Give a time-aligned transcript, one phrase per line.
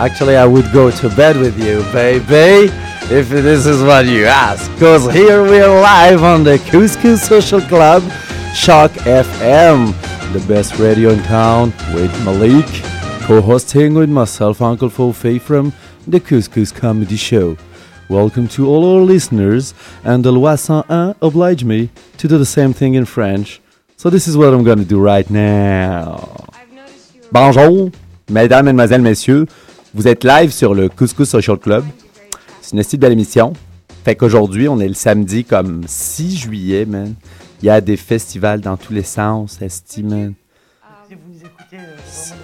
[0.00, 2.72] Actually, I would go to bed with you, baby,
[3.14, 4.70] if this is what you ask.
[4.78, 8.02] Cause here we are live on the Couscous Social Club,
[8.54, 9.92] Shock FM,
[10.32, 12.64] the best radio in town, with Malik,
[13.26, 15.70] co-hosting with myself, Uncle Fofe from
[16.06, 17.58] the Couscous Comedy Show.
[18.08, 22.72] Welcome to all our listeners, and the Loi 101 oblige me to do the same
[22.72, 23.60] thing in French.
[23.98, 26.46] So this is what I'm gonna do right now.
[26.54, 27.22] I've noticed you.
[27.30, 27.92] Bonjour,
[28.30, 29.46] mesdames, mesdemoiselles, messieurs.
[29.94, 31.84] Vous êtes live sur le Couscous Social Club.
[32.60, 33.52] C'est une petite belle émission.
[34.04, 37.14] Fait qu'aujourd'hui, on est le samedi comme 6 juillet, man.
[37.62, 40.34] Il y a des festivals dans tous les sens, esti, man.
[41.08, 42.34] Si vous nous écoutez, euh.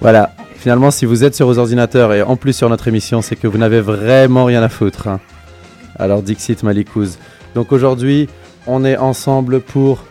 [0.00, 0.34] Voilà.
[0.56, 3.46] Finalement, si vous êtes sur vos ordinateurs et en plus sur notre émission, c'est que
[3.46, 5.08] vous n'avez vraiment rien à foutre.
[5.08, 5.20] hein.
[5.96, 7.18] Alors, Dixit Malikouz.
[7.54, 8.28] Donc aujourd'hui,
[8.66, 10.04] on est ensemble pour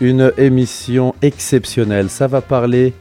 [0.00, 2.10] une émission exceptionnelle.
[2.10, 2.92] Ça va parler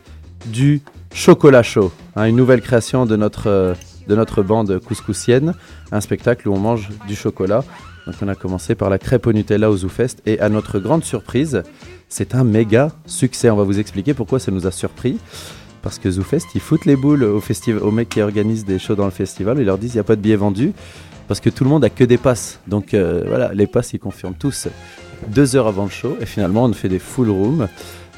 [0.45, 0.81] du
[1.15, 3.73] chocolat chaud, hein, une nouvelle création de notre, euh,
[4.07, 5.53] de notre bande couscousienne,
[5.93, 7.63] un spectacle où on mange du chocolat.
[8.05, 11.05] Donc on a commencé par la crêpe au Nutella au ZooFest et à notre grande
[11.05, 11.63] surprise,
[12.09, 13.49] c'est un méga succès.
[13.49, 15.17] On va vous expliquer pourquoi ça nous a surpris.
[15.81, 18.95] Parce que ZooFest, ils foutent les boules au festival, aux mecs qui organisent des shows
[18.95, 19.57] dans le festival.
[19.59, 20.73] Ils leur disent il n'y a pas de billets vendus.
[21.27, 22.59] Parce que tout le monde a que des passes.
[22.67, 24.67] Donc euh, voilà, les passes, ils confirment tous
[25.29, 26.17] deux heures avant le show.
[26.19, 27.67] Et finalement, on fait des full rooms.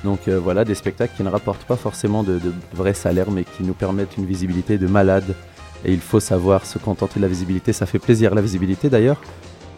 [0.03, 2.39] Donc euh, voilà, des spectacles qui ne rapportent pas forcément de,
[2.73, 5.35] vrais salaires, mais qui nous permettent une visibilité de malade.
[5.85, 7.73] Et il faut savoir se contenter de la visibilité.
[7.73, 9.21] Ça fait plaisir, la visibilité d'ailleurs.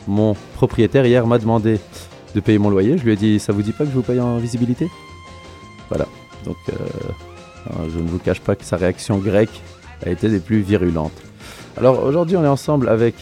[0.08, 1.80] Mon propriétaire hier m'a demandé
[2.36, 2.98] de payer mon loyer.
[2.98, 4.90] Je lui ai dit, ça vous dit pas que je vous paye en visibilité?
[5.90, 6.06] Voilà.
[6.46, 6.74] Donc euh,
[7.72, 9.62] euh, je ne vous cache pas que sa réaction grecque
[10.06, 11.22] a été des plus virulentes.
[11.78, 13.16] Alors aujourd'hui, on est ensemble avec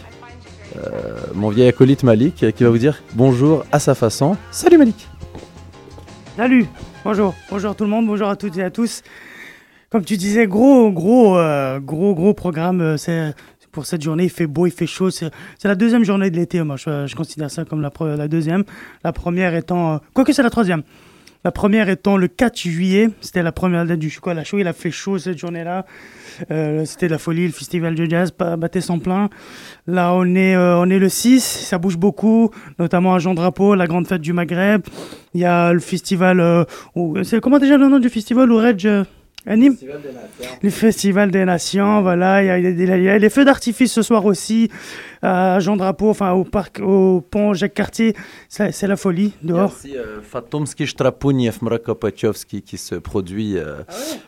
[0.78, 0.90] euh,
[1.34, 4.38] mon vieil acolyte Malik qui va vous dire bonjour à sa façon.
[4.52, 5.08] Salut Malik
[6.38, 6.68] Salut,
[7.04, 9.02] bonjour, bonjour tout le monde, bonjour à toutes et à tous.
[9.90, 12.80] Comme tu disais, gros, gros, euh, gros, gros programme.
[12.80, 13.34] euh, c'est
[13.72, 15.10] pour cette journée, il fait beau, il fait chaud.
[15.10, 15.32] C'est
[15.64, 16.62] la deuxième journée de l'été.
[16.62, 18.66] Moi, je, je considère ça comme la, la deuxième.
[19.04, 20.84] La première étant, euh, quoique c'est la troisième.
[21.44, 23.10] La première étant le 4 juillet.
[23.22, 24.58] C'était la première date du chocolat chaud.
[24.60, 25.86] Il a fait chaud cette journée-là.
[26.52, 27.46] Euh, C'était de la folie.
[27.48, 29.30] Le festival de jazz ba- battait son plein.
[29.88, 31.42] Là, on est, euh, on est le 6.
[31.44, 32.50] Ça bouge beaucoup,
[32.80, 34.82] notamment à Jean Drapeau, la grande fête du Maghreb.
[35.34, 36.40] Il y a le festival.
[36.40, 36.64] euh,
[37.42, 38.88] comment déjà le nom du festival où Reg
[39.48, 39.76] anime
[40.62, 42.44] Le Festival des Nations, voilà.
[42.44, 44.26] Il y a, il y a des- il y a les feux d'artifice ce soir
[44.26, 44.70] aussi
[45.22, 48.14] à Jean Drapeau, enfin au parc, au pont Jacques Cartier.
[48.50, 49.72] C'est la folie dehors.
[49.74, 53.78] Merci euh, Fatomski Strapuniev Mrakopachowski qui se produit euh,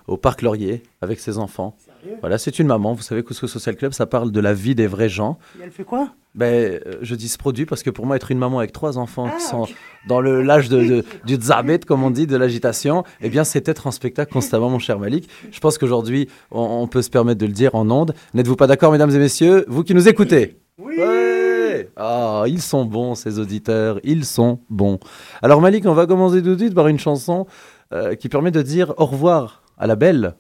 [0.07, 1.75] au Parc Laurier avec ses enfants.
[2.21, 2.93] Voilà, c'est une maman.
[2.93, 5.37] Vous savez, Couscous Social Club, ça parle de la vie des vrais gens.
[5.59, 6.09] Et elle fait quoi?
[6.35, 8.97] Ben, euh, je dis se produit parce que pour moi, être une maman avec trois
[8.97, 9.75] enfants qui Ah, sont ok.
[10.07, 13.67] dans le l'âge de, de- du zabet, comme on dit, de l'agitation, eh bien, c'est
[13.67, 15.27] être en spectacle constamment, mon cher Malik.
[15.51, 18.13] Je pense qu'aujourd'hui, on, on peut se permettre de le dire en ondes.
[18.33, 20.57] N'êtes-vous pas d'accord, mesdames et messieurs, vous qui nous écoutez?
[20.77, 20.95] Oui.
[20.99, 24.99] Ouais Ah, ils sont bons, ces auditeurs, ils sont bons.
[25.41, 27.47] Alors, Malik, on va commencer tout de suite par une chanson
[27.91, 30.35] euh, qui permet de dire au revoir à la belle.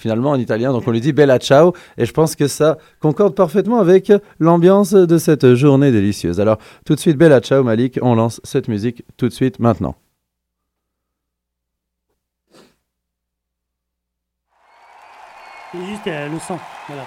[0.00, 3.34] Finalement, en italien, donc on lui dit bella ciao, et je pense que ça concorde
[3.34, 6.40] parfaitement avec l'ambiance de cette journée délicieuse.
[6.40, 6.56] Alors,
[6.86, 9.94] tout de suite, bella ciao, Malik, on lance cette musique tout de suite, maintenant.
[15.70, 16.58] C'est juste euh, le son.
[16.88, 17.06] Voilà.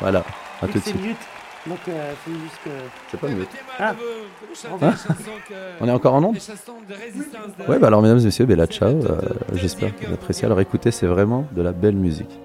[0.00, 0.24] Voilà,
[0.60, 1.16] à tout de suite.
[1.68, 2.70] Donc euh, faut juste que.
[3.10, 3.46] C'est pas mieux.
[3.78, 3.94] Ah.
[4.82, 4.94] Hein
[5.80, 6.38] On est encore en ondes
[7.68, 9.20] Ouais, bah alors, mesdames et messieurs, bella ciao, euh,
[9.54, 10.46] j'espère que vous appréciez.
[10.46, 12.38] Alors, écoutez, c'est vraiment de la belle musique.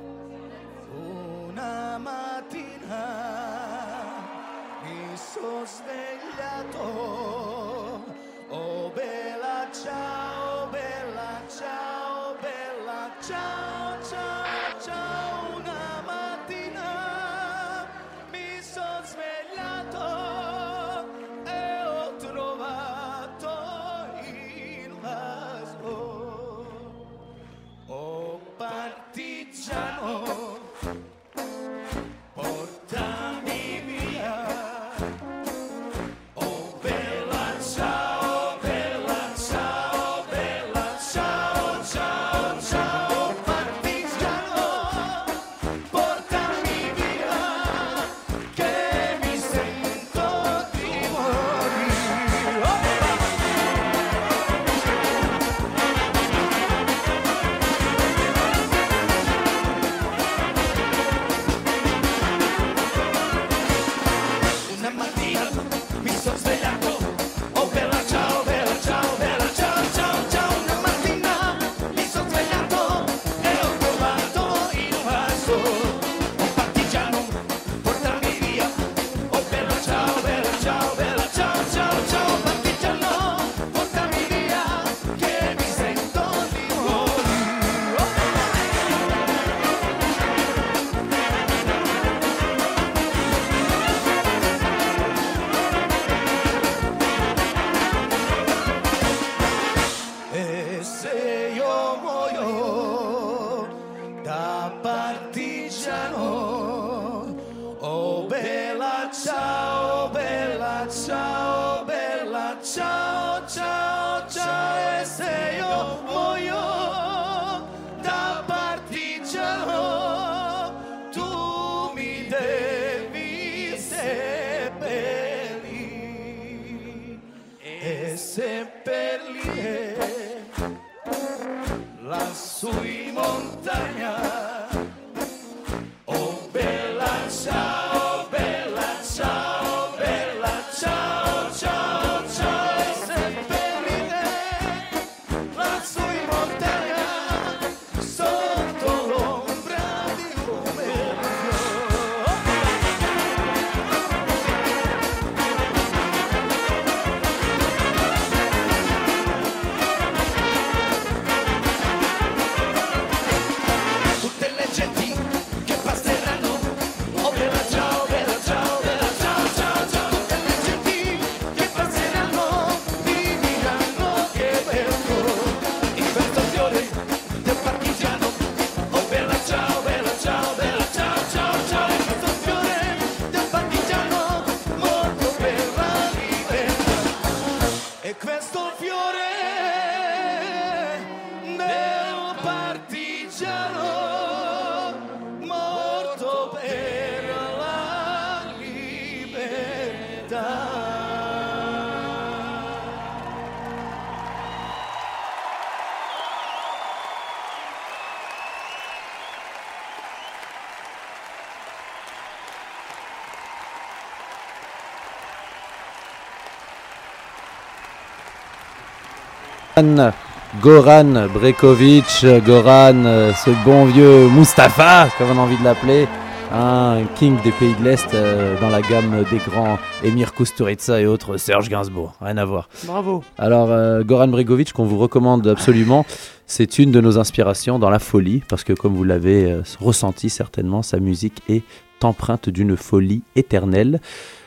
[220.61, 226.07] Goran, Brekovic, Goran, euh, ce bon vieux Mustapha, comme on a envie de l'appeler,
[226.53, 231.05] un king des pays de l'Est euh, dans la gamme des grands Emir Kusturica et
[231.05, 232.67] autres Serge Gainsbourg, rien à voir.
[232.85, 233.23] Bravo.
[233.37, 236.05] Alors, euh, Goran Bregovic, qu'on vous recommande absolument,
[236.47, 240.29] c'est une de nos inspirations dans la folie, parce que comme vous l'avez euh, ressenti
[240.29, 241.63] certainement, sa musique est
[242.03, 244.01] empreinte d'une folie éternelle.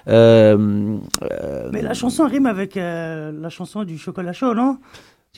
[0.07, 0.13] Mais
[1.81, 4.77] la chanson rime avec la chanson du chocolat chaud, non?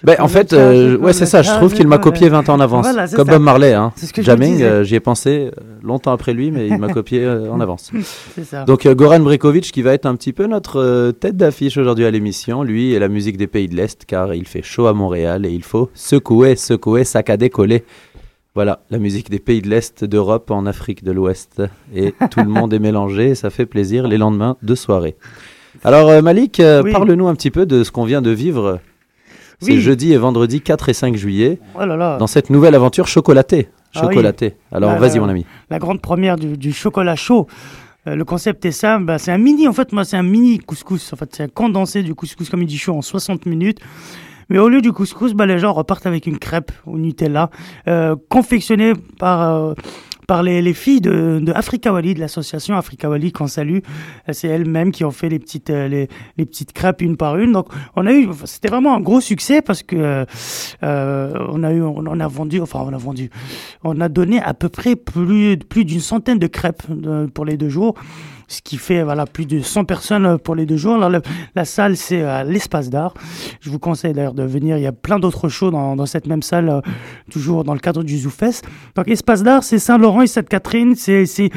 [0.04, 1.40] Ben, en fait, euh, ouais, c'est ça.
[1.40, 2.84] Je trouve qu'il m'a copié 20 ans en avance.
[2.84, 3.32] Voilà, Comme ça.
[3.32, 3.72] Bob Marley.
[3.72, 3.92] Hein.
[4.12, 7.50] Que Jamming, euh, j'y ai pensé euh, longtemps après lui, mais il m'a copié euh,
[7.50, 7.90] en avance.
[8.44, 8.64] Ça.
[8.64, 12.62] Donc Goran Brekovic qui va être un petit peu notre tête d'affiche aujourd'hui à l'émission,
[12.62, 15.50] lui et la musique des pays de l'Est, car il fait chaud à Montréal et
[15.50, 17.82] il faut secouer, secouer, saccader, coller.
[18.54, 21.62] Voilà, la musique des pays de l'Est, d'Europe en Afrique de l'Ouest.
[21.94, 25.16] Et tout le monde est mélangé et ça fait plaisir les lendemains de soirée.
[25.84, 26.92] Alors Malik, Oui.
[26.92, 28.78] parle-nous un petit peu de ce qu'on vient de vivre
[29.60, 29.80] ces Oui.
[29.80, 32.16] jeudi et vendredi 4 et 5 juillet Oh là là.
[32.18, 33.68] dans cette nouvelle aventure chocolatée.
[33.94, 34.14] Ah oui.
[34.14, 34.54] Chocolatée.
[34.72, 35.46] Alors Bah, vas-y mon ami.
[35.70, 37.46] la grande première du, du chocolat chaud.
[38.06, 40.58] Euh, le concept est simple, bah, c'est un mini, en fait, moi, c'est un mini
[40.58, 41.12] couscous.
[41.12, 43.78] En fait, c'est un condensé du couscous comme il dit chaud en 60 minutes.
[44.48, 47.50] Mais au lieu du couscous, bah, les gens repartent avec une crêpe au Nutella,
[47.88, 49.74] euh, confectionnée par, euh,
[50.26, 53.78] par les, les filles de, de Africa Wali, de l'association Africa Wali qu'on salue.
[54.28, 57.52] Euh, C'est elles-mêmes qui ont fait les petites, euh, les, petites crêpes une par une.
[57.52, 60.26] Donc, on a eu, c'était vraiment un gros succès parce que
[60.82, 63.30] euh, on a eu, on a vendu, enfin, on a vendu,
[63.84, 66.82] on a donné à peu près plus, plus d'une centaine de crêpes
[67.34, 67.94] pour les deux jours.
[68.48, 71.02] Ce qui fait voilà plus de 100 personnes pour les deux jours.
[71.02, 71.20] Alors,
[71.54, 73.14] la salle, c'est à l'espace d'art.
[73.60, 74.76] Je vous conseille d'ailleurs de venir.
[74.76, 76.80] Il y a plein d'autres shows dans, cette même salle, euh,
[77.30, 78.62] toujours dans le cadre du ZooFest.
[78.94, 80.94] Donc, espace d'art, c'est Saint-Laurent et Sainte-Catherine.
[80.94, 81.50] C'est, c'est,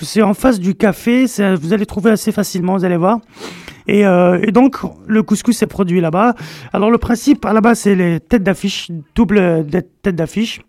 [0.00, 1.26] c'est en face du café.
[1.60, 3.18] Vous allez trouver assez facilement, vous allez voir.
[3.86, 6.34] Et, euh, donc, le couscous est produit là-bas.
[6.72, 9.62] Alors, le principe, à la base, c'est les têtes d'affiche, double euh,
[10.02, 10.60] tête d'affiche.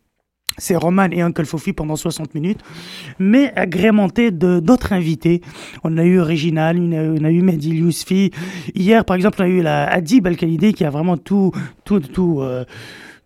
[0.58, 2.60] C'est Roman et Uncle Fofi pendant 60 minutes,
[3.18, 5.42] mais agrémenté de d'autres invités.
[5.84, 8.32] On a eu Réginal, on a, eu Mehdi Yousfi.
[8.76, 11.52] Hier, par exemple, on a eu la Adib al qui a vraiment tout,
[11.86, 12.66] tout, tout, euh,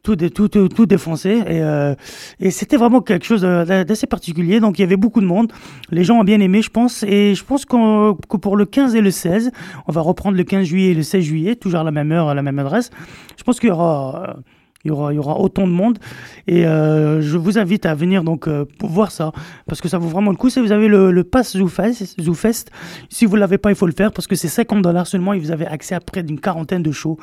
[0.03, 1.29] tout, tout, tout, tout défoncé.
[1.31, 1.95] Et, euh,
[2.39, 4.59] et c'était vraiment quelque chose d'assez particulier.
[4.59, 5.51] Donc, il y avait beaucoup de monde.
[5.89, 7.03] Les gens ont bien aimé, je pense.
[7.03, 9.51] Et je pense que pour le 15 et le 16,
[9.87, 12.29] on va reprendre le 15 juillet et le 16 juillet, toujours à la même heure,
[12.29, 12.91] à la même adresse.
[13.37, 14.37] Je pense qu'il y aura...
[14.85, 15.97] il y, aura, il y aura autant de monde
[16.45, 19.31] et euh, je vous invite à venir donc euh, voir ça
[19.65, 20.49] parce que ça vaut vraiment le coup.
[20.49, 22.69] Si vous avez le, le pass ZooFest,
[23.09, 25.39] si vous l'avez pas, il faut le faire parce que c'est 50 dollars seulement et
[25.39, 27.17] vous avez accès à près d'une quarantaine de shows.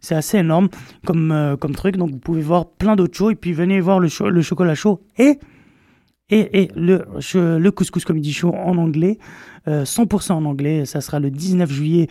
[0.00, 0.68] C'est assez énorme
[1.06, 1.96] comme, euh, comme truc.
[1.96, 4.74] Donc vous pouvez voir plein d'autres shows et puis venez voir le, cho- le chocolat
[4.74, 5.38] chaud et
[6.28, 7.04] et, et le,
[7.34, 9.18] le couscous comedy show en anglais
[9.66, 10.84] 100% en anglais.
[10.84, 12.08] Ça sera le 19 juillet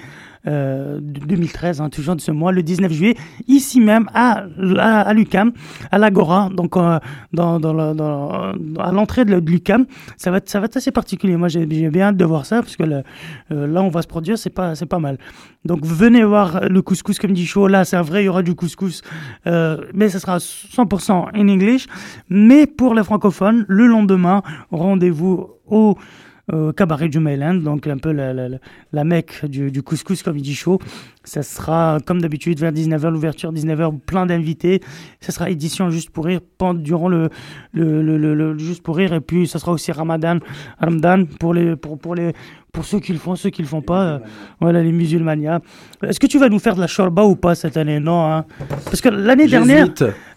[0.47, 3.15] euh, de 2013, hein, toujours de ce mois, le 19 juillet,
[3.47, 4.43] ici même à,
[4.77, 5.51] à, à l'UCAM,
[5.91, 6.99] à l'Agora, donc euh,
[7.39, 9.85] à l'entrée de, l'UCAM.
[10.17, 11.35] Ça va, être, ça va être assez particulier.
[11.35, 13.01] Moi, j'ai bien hâte de voir ça parce que euh,
[13.49, 15.17] là, on va se produire, c'est pas, pas mal.
[15.63, 17.67] Donc, venez voir le couscous comme dit chaud.
[17.67, 19.01] Là, c'est vrai, il y aura du couscous,
[19.47, 21.87] euh, mais ça sera 100% en English.
[22.29, 26.24] Mais pour les francophones, le lendemain, rendez-vous au euh,
[26.75, 28.57] cabaret du Mayland, donc un peu la, la, la-
[28.91, 30.79] la mecque du, du couscous comme il dit chaud.
[31.25, 34.81] Ça sera comme d'habitude vers 19h, l'ouverture 19h, plein d'invités.
[35.21, 37.29] Ça sera édition juste pour rire pendant, durant le,
[37.73, 40.37] le, le, le- le- juste pour rire et puis ça sera aussi Ramadan,
[40.79, 42.33] Ramadan pour les pour, pour les
[42.71, 44.19] pour ceux qui le font, ceux qui le font pas, euh,
[44.59, 45.61] voilà les musulmanias.
[46.03, 48.01] Est-ce que tu vas nous faire de la shorba ou pas cette année?
[48.01, 48.43] Non, hein
[48.83, 49.87] parce que l'année dernière,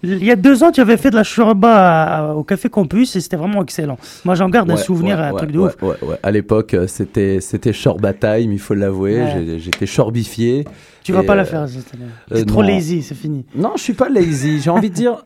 [0.04, 3.20] il y a deux ans, tu avais fait de la shorba au Café Campus et
[3.20, 3.98] c'était vraiment excellent.
[4.24, 5.74] Moi, j'en garde un souvenir, ouais, un ouais, truc de ouf.
[6.22, 9.58] À l'époque, c'était c'était Shorba time, il faut l'avouer.
[9.58, 10.64] J'étais shorbifié.
[11.02, 12.04] Tu vas pas la euh, faire cette année.
[12.32, 12.68] euh, C'est trop non.
[12.68, 13.44] lazy, c'est fini.
[13.54, 14.60] Non, je suis pas lazy.
[14.60, 15.24] J'ai envie de dire,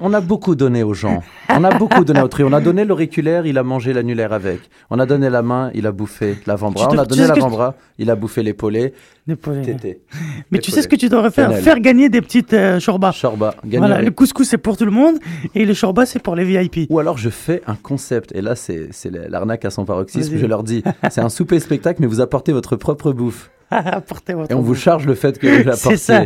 [0.00, 1.22] on a beaucoup donné aux gens.
[1.48, 2.48] On a beaucoup donné au trio.
[2.48, 4.60] On a donné l'auriculaire, il a mangé l'annulaire avec.
[4.90, 6.88] On a donné la main, il a bouffé l'avant-bras.
[6.90, 8.92] On a donné l'avant-bras, il a bouffé l'épaulé.
[9.26, 10.02] Tété.
[10.50, 11.54] Mais tu sais ce que tu devrais faire?
[11.58, 15.16] Faire gagner des petites euh, gagné Voilà, le couscous c'est pour tout le monde
[15.54, 16.90] et le shorba c'est pour les VIP.
[16.90, 18.90] Ou alors je fais un concept, et là c'est
[19.28, 22.76] l'arnaque à son paroxysme, je leur dis, c'est un souper spectacle, mais vous apportez votre
[22.76, 23.50] propre bouffe.
[23.70, 25.96] Apportez votre Et on vous charge le fait que vous l'apportez.
[25.96, 26.22] C'est ça.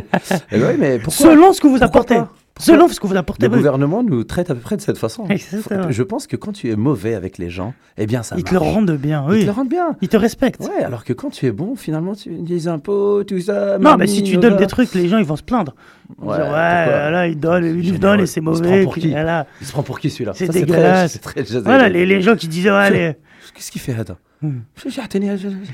[0.52, 2.18] Eh ben oui, mais pourquoi Selon ce que vous apportez.
[2.60, 3.46] Selon ce que vous apportez.
[3.46, 5.26] Le gouvernement nous traite à peu près de cette façon.
[5.28, 5.90] Exactement.
[5.92, 8.50] Je pense que quand tu es mauvais avec les gens, eh bien ça Ils te
[8.52, 9.40] le rendent bien, Ils oui.
[9.42, 9.94] te le rendent bien.
[10.02, 10.62] Ils te respectent.
[10.62, 13.78] Ouais, alors que quand tu es bon, finalement, tu des impôts, tout ça.
[13.78, 15.76] Non, mais si tu donnes des trucs, les gens ils vont se plaindre.
[16.20, 17.98] Ils Ouais, dire, ouais, là, ils donnent, ils nous Généreux.
[18.00, 18.82] donnent et c'est Il se prend mauvais.
[18.82, 19.46] pour puis qui voilà.
[19.60, 21.20] Il se prend pour qui celui-là C'est dégueulasse.
[21.20, 23.12] Très, très Voilà, les, les gens qui disaient, ouais, allez.
[23.54, 25.18] Qu'est-ce qu'il fait, attends j'ai- attends,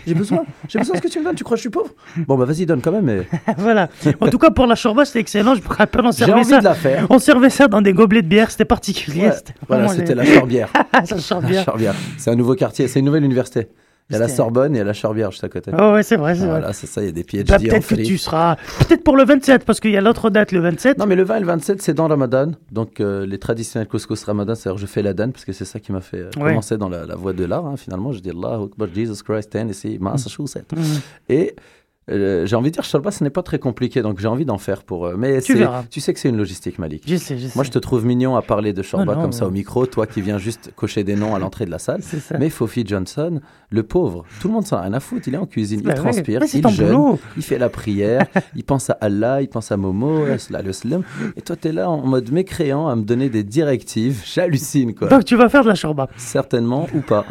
[0.07, 0.45] j'ai besoin.
[0.69, 1.35] J'ai besoin de ce que tu me donnes.
[1.35, 1.91] Tu crois que je suis pauvre?
[2.27, 3.05] Bon, bah vas-y, donne quand même.
[3.05, 3.27] Mais...
[3.59, 3.89] voilà.
[4.21, 5.55] En tout cas, pour la shorba, c'était excellent.
[5.55, 6.59] Je me rappelle, on servait envie ça.
[6.61, 7.07] de la faire.
[7.11, 9.27] On servait ça dans des gobelets de bière, c'était particulier.
[9.27, 10.71] Ouais, c'était Voilà, c'était les- la Chorbière.
[10.93, 11.65] La.
[11.65, 11.95] Chorbière.
[12.19, 13.69] C'est un nouveau quartier, c'est une nouvelle université.
[14.11, 15.71] Il y a la Sorbonne et il y a la Chorbière juste à côté.
[15.79, 16.59] Oh, ouais, c'est vrai, c'est vrai.
[16.61, 18.57] Voilà, c'est ça, il y a des PhD Bah, peut-être que tu seras.
[18.81, 20.99] Peut-être pour le 27, parce qu'il y a l'autre date, le 27.
[20.99, 22.53] Non, mais le 20 et le 27, c'est dans Ramadan.
[22.71, 25.81] Donc, euh, les traditionnels couscous Ramadan, c'est-à-dire je fais la dan, parce que c'est ça
[25.81, 26.51] qui m'a fait euh, Ouais.
[26.51, 28.13] commencer dans la, la voie de l'art, hein, finalement.
[28.13, 30.71] Je dis Allah Akbar, Jesus Christ, Tennessee, Massachusetts.
[30.77, 30.83] Mhm.
[31.31, 31.57] Et
[32.11, 34.59] euh, j'ai envie de dire, Shalba, ce n'est pas très compliqué, donc j'ai envie d'en
[34.59, 35.07] faire pour.
[35.07, 35.57] euh, mais Tu
[35.91, 37.03] tu sais que c'est une logistique, Malik.
[37.07, 37.53] Je sais, je sais.
[37.55, 40.21] Moi, je te trouve mignon à parler de non, comme ça au micro, toi qui
[40.21, 42.01] viens juste cocher des noms à l'entrée de la salle.
[42.39, 45.27] Mais Fofi Johnson, le pauvre, tout le monde s'en a rien à foutre.
[45.29, 47.19] Il est en cuisine, il transpire, il jeûne, boulot.
[47.37, 51.03] il fait la prière, il pense à Allah, il pense à Momo, le slam.
[51.37, 54.23] Et toi, tu es là en mode mécréant à me donner des directives.
[54.25, 55.09] J'hallucine, quoi.
[55.09, 56.09] Donc, tu vas faire de la shorba.
[56.17, 57.25] Certainement ou pas.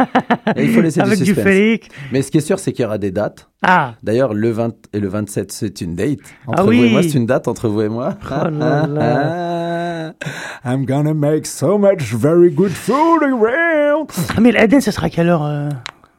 [0.56, 1.44] Et il faut laisser Avec du du suspense.
[1.44, 1.90] félic.
[2.12, 3.50] Mais ce qui est sûr, c'est qu'il y aura des dates.
[3.64, 6.20] Ah, D'ailleurs, le 20 et le 27, c'est une date.
[6.48, 6.84] Entre Ah vous oui.
[6.86, 8.16] et moi, c'est une date entre vous et moi.
[8.30, 10.14] Oh là
[10.66, 14.10] I'm gonna make so much very good food around.
[14.36, 15.70] Ah, mais l'Aden, ce sera à quelle heure euh,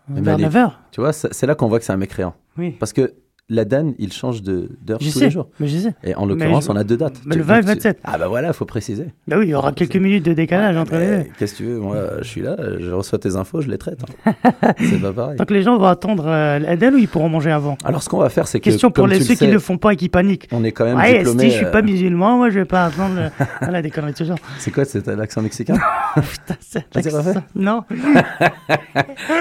[0.09, 2.35] Mais Vers Malik, 9h Tu vois, c'est c'est là qu'on voit que c'est un mécréant.
[2.59, 2.71] Oui.
[2.79, 3.13] Parce que
[3.51, 5.49] la Dan, il change d'heure tous sais, les jours.
[5.61, 5.95] mais je sais.
[6.03, 7.21] Et en l'occurrence, je- on a deux dates.
[7.27, 7.99] mais le 20 et tu- 27.
[8.03, 9.07] Ah bah voilà, il faut préciser.
[9.29, 11.25] Bah oui, il y aura quelques minutes de décalage entre les deux.
[11.39, 14.01] Qu'est-ce que tu veux Moi, je suis là, je reçois tes infos, je les traite.
[14.27, 14.33] hein.
[14.79, 15.37] c'est pas pareil.
[15.37, 17.77] Donc les gens vont attendre euh, l'Aden ou ils pourront manger avant?
[17.85, 18.65] Alors, ce qu'on va faire, c'est que.
[18.65, 20.49] Question pour les ceux le qui ne le font pas et qui paniquent.
[20.51, 21.45] On est quand même Ouais, diplômé.
[21.45, 23.15] si je suis pas euh, musulman, moi je vais pas attendre.
[23.17, 24.39] le- voilà, des conneries de ce genre.
[24.59, 25.75] C'est quoi, c'est l'accent mexicain?
[26.15, 27.35] Putain, c'est refais.
[27.55, 27.85] Non.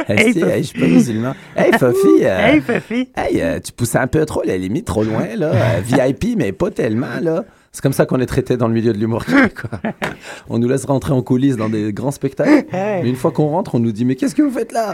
[0.10, 1.36] Eh, Hey, eh, je suis pas musulman.
[1.56, 3.10] Hey, euh, Hey, Fafi.
[3.16, 5.52] hey, euh, tu pousses un peu trop, la limite, trop loin, là.
[5.54, 7.46] Euh, VIP, mais pas tellement, là.
[7.76, 9.80] C'est comme ça qu'on est traité dans le milieu de l'humour québécois.
[10.50, 12.68] On nous laisse rentrer en coulisses dans des grands spectacles.
[12.72, 14.94] Mais une fois qu'on rentre, on nous dit Mais qu'est-ce que vous faites là?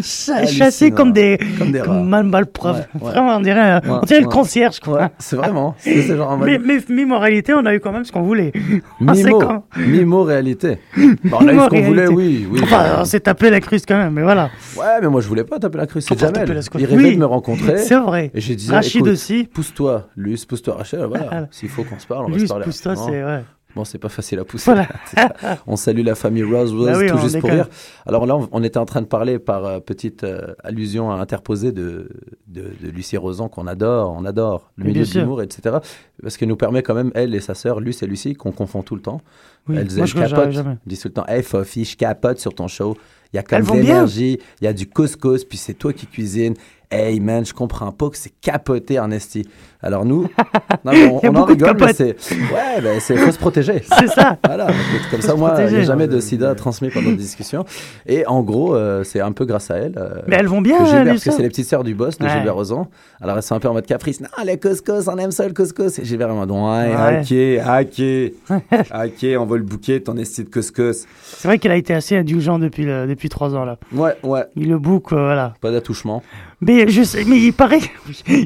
[0.00, 2.30] Ch- Chassés comme des, Comme des mal.
[2.62, 2.80] Ouais, ouais.
[3.00, 5.10] Vraiment, on dirait, Ouais, on dirait le concierge, quoi.
[5.18, 5.74] C'est vraiment.
[5.78, 8.12] C'est ce genre en mode- Mais, mais, en réalité, on a eu quand même ce
[8.12, 8.52] qu'on voulait.
[9.00, 10.78] Mimo, quand- Mimo réalité.
[11.24, 12.46] Bon, on a eu ce qu'on voulait, oui.
[12.48, 14.50] oui Enfin, bah, on s'est tapé la cruce quand même, mais voilà.
[14.76, 16.46] ouais, mais moi je voulais pas taper la crue, c'est Jamel.
[16.48, 17.14] la Il rêvait Oui.
[17.14, 17.78] de me rencontrer.
[17.78, 18.30] C'est vrai.
[18.34, 19.48] Et j'ai dit Rachid aussi.
[19.52, 21.24] pousse-toi, Luce, pousse-toi Rachel, voilà.
[21.24, 21.48] Voilà.
[21.50, 22.64] S'il faut qu'on se parle, on va Lui, se parler.
[22.64, 23.06] pousse-toi, Non.
[23.06, 23.24] c'est.
[23.24, 23.44] Ouais.
[23.76, 24.72] Bon, c'est pas facile à pousser.
[24.72, 24.88] Voilà.
[25.68, 27.68] On salue la famille Rose Rose, Bah oui, tout on juste pour rire.
[28.04, 31.14] Alors là, on, on était en train de parler par euh, petite euh, allusion à
[31.20, 32.08] interposer de,
[32.48, 35.76] de, de Lucie Rosan qu'on adore, on adore le Mais milieu de l'humour, etc.
[36.20, 38.82] Parce qu'elle nous permet quand même, elle et sa sœur, Luce et Lucie, qu'on confond
[38.82, 39.20] tout le temps.
[39.68, 39.76] Oui.
[39.78, 40.78] Elles, Moi, elles je capotent.
[40.84, 42.96] disent tout le temps, hey Fofi, je capote sur ton show.
[43.32, 46.08] Il y a comme de l'énergie, il y a du couscous, puis c'est toi qui
[46.08, 46.54] cuisines.
[46.92, 49.46] Hey man, je comprends pas que c'est capoté en esti.
[49.80, 50.22] Alors nous,
[50.84, 52.16] non, mais on, en rigole, mais c'est.
[52.52, 53.82] Ouais, ben c'est faut se protéger.
[53.98, 54.36] C'est ça.
[54.44, 54.66] Voilà,
[55.12, 55.84] comme ça, moi, protéger.
[55.84, 57.64] jamais de sida transmis pendant des discussions.
[58.06, 59.94] Et en gros, euh, c'est un peu grâce à elle.
[59.98, 62.24] euh, Mais elles vont bien, Gilbert, parce que c'est les petites sœurs du boss de
[62.24, 62.30] Ouais.
[62.32, 62.88] Gilbert Rozan.
[63.20, 64.20] Alors elles sont un peu en mode caprice.
[64.20, 65.98] Non, les couscous, on aime ça le couscous.
[66.00, 68.60] Et Gilbert en mode ouais, ok, ok,
[68.92, 71.06] ok, on va le bouquer, ton esti de couscous.
[71.22, 73.78] C'est vrai qu'il a été assez indulgent depuis, le- depuis trois ans là.
[73.92, 75.54] Ouais, ouais, Il le book, euh, voilà.
[75.60, 76.22] pas d'attouchement.
[76.62, 77.80] Mais je sais, mais il paraît,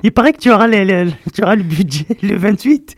[0.04, 2.94] il paraît que tu auras, les, les- tu auras le budget le 28.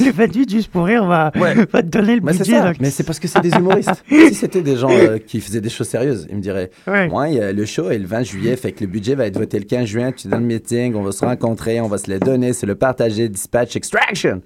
[0.00, 1.54] Le 28, juste pour rire, va, Ouais.
[1.70, 2.52] va te donner le Mais budget.
[2.58, 4.02] ça, mais c'est parce que c'est des humoristes.
[4.08, 7.08] si c'était des gens euh, qui faisaient des choses sérieuses, ils me diraient Ouais.
[7.08, 9.26] Moi, il y a le show est le 20 juillet, fait que le budget va
[9.26, 10.12] être voté le 15 juin.
[10.12, 12.74] Tu donnes le meeting, on va se rencontrer, on va se le donner, c'est le
[12.74, 14.40] partager, dispatch, extraction.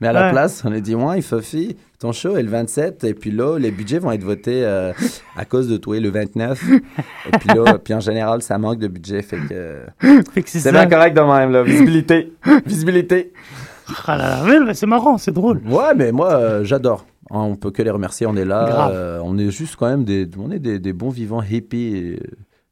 [0.00, 0.30] Mais à la Ouais.
[0.30, 3.58] place, on a dit Moi, il Fofi, ton show est le 27, et puis là,
[3.58, 4.92] les budgets vont être votés euh,
[5.36, 6.62] à cause de toi le 29.
[6.70, 9.80] et puis là, puis en général, ça manque de budget, fait que.
[10.32, 11.62] Fait que c'est bien correct de même, là.
[11.62, 12.32] Visibilité.
[12.66, 13.32] Visibilité.
[14.06, 15.60] Ah là là, c'est marrant, c'est drôle.
[15.68, 17.06] Ouais, mais moi, euh, j'adore.
[17.30, 18.26] On peut que les remercier.
[18.26, 18.88] On est là.
[18.90, 22.16] Euh, on est juste quand même des, on est des, des bons vivants hippies.
[22.20, 22.26] euh,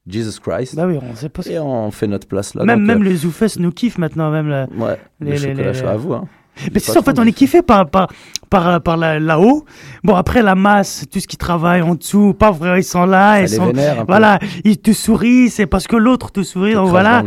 [0.07, 0.75] Jesus Christ.
[0.75, 1.41] Bah oui, on sait pas.
[1.49, 2.63] Et on fait notre place là.
[2.63, 4.67] même donc, même euh, les zoufesses nous kiffent maintenant, même la...
[4.77, 6.13] Ouais, les- le les- les- chaud à vous.
[6.13, 6.27] Hein.
[6.71, 8.09] Mais c'est ça, en fait, on est kiffé par, par,
[8.55, 9.65] par, par la- là-haut.
[10.03, 13.41] Bon, après, la masse, tout ce qui travaille en dessous, pas vrai, ils sont là,
[13.41, 13.79] ils Ça sont, peu.
[14.07, 17.23] voilà, ils te sourient, c'est parce que l'autre te sourit, donc voilà.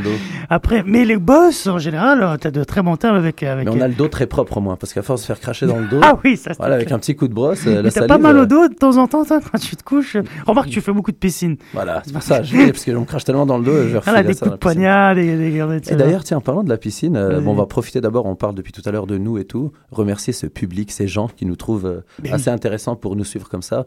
[0.49, 3.75] Après, mais les boss, en général, euh, t'as de très bons termes avec, avec Mais
[3.77, 5.67] on a le dos très propre au moins, parce qu'à force de se faire cracher
[5.67, 6.97] dans le dos, Ah oui, ça voilà, avec clair.
[6.97, 9.07] un petit coup de brosse, euh, T'as pas mal euh, au dos de temps en
[9.07, 10.17] temps, toi, quand tu te couches?
[10.47, 11.57] Remarque, tu fais beaucoup de piscine.
[11.75, 13.79] Voilà, c'est pour ça, je parce que je me crache tellement dans le dos, je
[13.95, 16.69] vais Voilà, refiler des coups de poignard, des, des, Et d'ailleurs, tiens, en parlant de
[16.71, 19.19] la piscine, euh, bon, on va profiter d'abord, on parle depuis tout à l'heure de
[19.19, 22.95] nous et tout, remercier ce public, ces gens qui nous trouvent euh, Mais assez intéressants
[22.97, 23.87] pour nous suivre comme ça.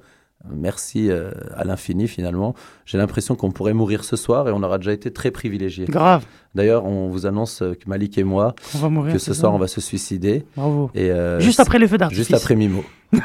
[0.50, 2.56] Merci euh, à l'infini finalement.
[2.86, 5.86] J'ai l'impression qu'on pourrait mourir ce soir et on aura déjà été très privilégiés.
[5.86, 9.14] Grave, D'ailleurs, on vous annonce euh, que Malik et moi, on va mourir.
[9.14, 10.44] que ce ça soir on va se suicider.
[10.58, 10.90] Bravo.
[10.96, 12.28] Et, euh, Juste après le feu d'artifice.
[12.28, 12.84] Juste après Mimo.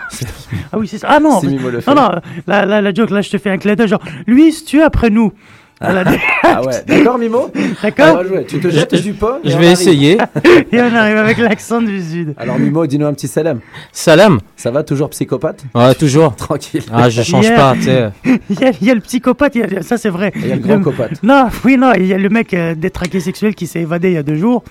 [0.72, 1.08] Ah oui, c'est ça.
[1.10, 1.94] Ah non, Mimo le fait.
[1.94, 4.52] non, non, la, la, la joke, là, je te fais un clin d'œil, genre, lui,
[4.52, 5.32] si tu es après nous.
[5.80, 6.04] Voilà,
[6.42, 7.50] Ah ouais, d'accord Mimo
[7.82, 8.46] D'accord Alors, jouer.
[8.46, 10.16] Tu te jettes du pot Je vais essayer.
[10.72, 12.34] Et on arrive avec l'accent du sud.
[12.38, 13.60] Alors Mimo, dis-nous un petit salam.
[13.92, 14.38] Salam.
[14.56, 16.34] Ça va toujours psychopathe Ouais, toujours.
[16.34, 16.82] Tranquille.
[16.92, 17.56] Ah, je change Yeah.
[17.56, 18.08] pas, tu sais.
[18.50, 20.32] Il y, a, il y a le psychopathe, il y a- ça c'est vrai.
[20.36, 21.22] Il y a le grand copate.
[21.22, 24.14] Non, oui, non, il y a le mec euh, détraqué sexuel qui s'est évadé il
[24.14, 24.64] y a deux jours,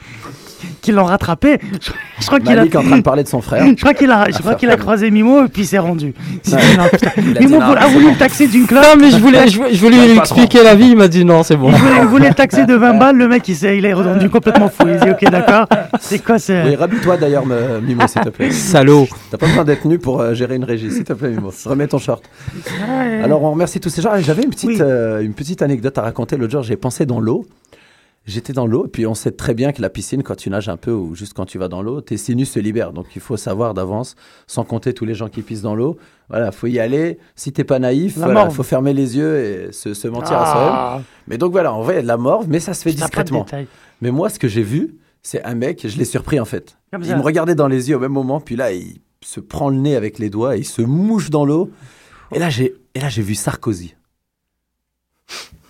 [0.82, 1.60] qui l'ont rattrapé.
[1.82, 2.66] Je, je crois qu'il a.
[2.66, 3.66] Est en train de parler de son frère.
[3.66, 6.14] Je crois qu'il a, je crois qu'il a croisé Mimo et puis il s'est rendu.
[6.52, 6.78] Ouais.
[6.78, 7.12] Non, putain.
[7.18, 8.84] Il a dit Mimo non, voulait- a voulu le taxer d'une clope.
[8.84, 11.08] Non, mais je voulais, je, voulais- je voulais Ouais, lui expliquer la vie, il m'a
[11.08, 11.72] dit non, c'est bon.
[11.72, 14.70] Il voulait, le taxer de 20 balles, le mec il, s'est, il est redondu complètement
[14.70, 14.86] fou.
[14.88, 15.68] Il dit ok d'accord,
[16.00, 16.64] c'est quoi c'est...
[16.64, 18.52] Oui, rhabille-toi d'ailleurs, Mimo, s'il te plaît.
[18.52, 19.08] Salaud.
[19.32, 21.52] T'as pas besoin d'être nu pour euh, gérer une régie, s'il te plaît, Mimo.
[21.66, 22.24] Remets ton short.
[22.56, 23.22] Ouais.
[23.24, 24.12] Alors, on remercie tous ces gens.
[24.20, 24.78] J'avais une petite, Oui.
[24.82, 26.38] euh, une petite anecdote à raconter.
[26.38, 27.46] L'autre jour, j'ai pensé dans l'eau.
[28.28, 30.68] J'étais dans l'eau, et puis on sait très bien que la piscine, quand tu nages
[30.68, 32.92] un peu ou juste quand tu vas dans l'eau, tes sinus se libèrent.
[32.92, 34.16] Donc il faut savoir d'avance,
[34.48, 35.98] sans compter tous les gens qui pissent dans l'eau.
[36.30, 37.20] Voilà, faut y aller.
[37.36, 38.56] Si t'es pas naïf, voilà, morve.
[38.56, 40.72] faut fermer les yeux et se, se mentir à soi-même.
[40.74, 42.82] Ah, Mais donc voilà, on voit il y a de la morve, mais ça se
[42.82, 43.46] fait discrètement.
[44.02, 46.78] Mais moi, ce que j'ai vu, c'est un mec, je l'ai surpris en fait.
[46.92, 47.18] Comme Il ça.
[47.18, 49.96] me regardait dans les yeux au même moment, puis là, il se prend le nez
[49.96, 51.70] avec les doigts, et il se mouche dans l'eau.
[52.32, 53.94] Et là, j'ai, et là, j'ai vu Sarkozy.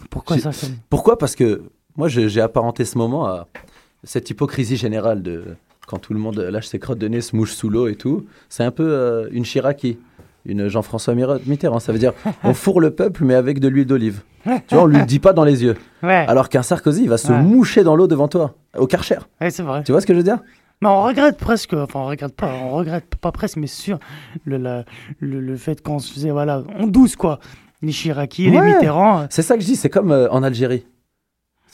[0.09, 0.51] Pourquoi ça
[0.89, 1.17] Pourquoi?
[1.17, 1.63] Parce que
[1.97, 3.47] moi, j'ai apparenté ce moment à
[4.03, 5.43] cette hypocrisie générale de
[5.87, 8.25] quand tout le monde lâche ses crottes de nez, se mouche sous l'eau et tout.
[8.49, 9.99] C'est un peu euh, une Chiraki,
[10.45, 11.13] une Jean-François
[11.45, 11.79] Mitterrand.
[11.79, 14.21] Ça veut dire on fourre le peuple, mais avec de l'huile d'olive.
[14.45, 15.75] tu vois, on lui le dit pas dans les yeux.
[16.03, 17.39] Ouais, Alors qu'un Sarkozy, il va se Ouais.
[17.41, 19.19] moucher dans l'eau devant toi, au Karcher.
[19.41, 19.83] ouais, c'est vrai.
[19.83, 20.39] Tu vois ce que je veux dire?
[20.81, 23.97] Mais on regrette presque, enfin on regrette pas, on regrette pas presque, mais sûr,
[24.43, 24.83] le, la-
[25.19, 27.39] le, le fait qu'on se faisait, voilà, on douce quoi.
[27.81, 28.59] Les Chiraki, les.
[28.59, 29.27] Mitterrand.
[29.29, 30.85] C'est ça que je dis, c'est comme euh, en Algérie.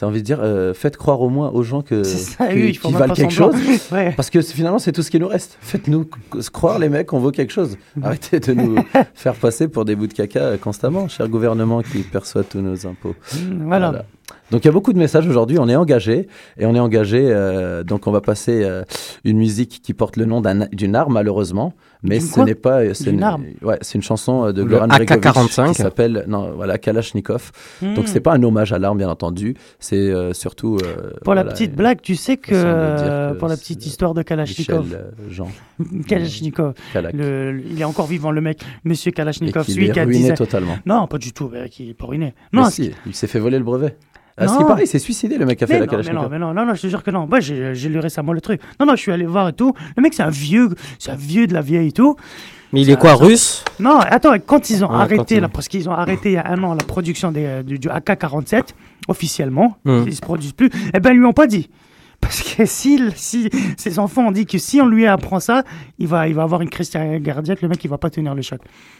[0.01, 2.75] Ça envie de dire, euh, faites croire au moins aux gens que, C'est ça, oui,
[2.89, 3.53] valent quelque chose.
[3.91, 4.13] Ouais.
[4.17, 5.59] Parce que c'est- finalement, c'est tout ce qui nous reste.
[5.61, 6.09] Faites-nous
[6.51, 7.77] croire, les mecs, qu'on vaut quelque chose.
[8.01, 8.77] Arrêtez de nous
[9.13, 12.87] faire passer pour des bouts de caca euh, constamment, cher gouvernement qui perçoit tous nos
[12.87, 13.13] impôts.
[13.35, 13.89] Mm, Voilà.
[13.91, 14.05] Voilà.
[14.49, 17.21] Donc il y a beaucoup de messages aujourd'hui, on est engagé et on est engagé
[17.29, 18.83] euh, donc on va passer euh,
[19.23, 22.93] une musique qui porte le nom d'un- d'une arme malheureusement, mais ce n'est pas euh,
[22.93, 23.23] c'est une,
[23.61, 25.67] ouais, c'est une chanson euh, de Goran Bregovic AK-45.
[25.69, 27.51] qui s'appelle non voilà Kalachnikov.
[27.81, 27.93] Mm.
[27.93, 31.43] Donc c'est pas un hommage à l'arme bien entendu, c'est euh, surtout euh, Pour la
[31.43, 35.29] petite blague, tu sais que, euh, pour la petite euh, histoire de Kalachnikov, Michel euh,
[35.29, 35.47] Jean
[36.07, 39.99] Kalachnikov, Kalak le- le- il est encore vivant le mec, Monsieur Kalachnikov, celui est qui
[39.99, 40.77] a ruiné 10 totalement.
[40.85, 42.33] Non, pas du tout, mais qui est pas ruiné.
[42.51, 43.95] Mais Non, si, il s'est fait voler le brevet.
[44.45, 45.91] Ah, ce qui paraît, il s'est suicidé, le mec qui a fait Mais la non,
[45.91, 46.31] mais non, Kalachnikov.
[46.31, 47.27] mais non, non, non, je te jure que non.
[47.27, 48.61] Moi, j'ai lu récemment le truc.
[48.79, 49.73] Non, non, je suis allé voir et tout.
[49.95, 52.15] Le mec, c'est un vieux, c'est un vieux de la vieille et tout.
[52.73, 55.89] Mais il est quoi, russe Non, attends, quand ils ont Ah, arrêté, là, parce qu'ils
[55.89, 58.69] ont arrêté il y a un an la production des, du, du AK-47,
[59.09, 60.03] officiellement, Hmm.
[60.07, 61.69] ils se produisent plus, eh ben, ils lui ont pas dit.
[62.21, 65.63] Parce que si, si ses enfants ont dit que si on lui apprend ça,
[65.99, 68.41] il va, il va avoir une crise cardiaque, le mec, il va pas tenir le
[68.41, 68.59] choc.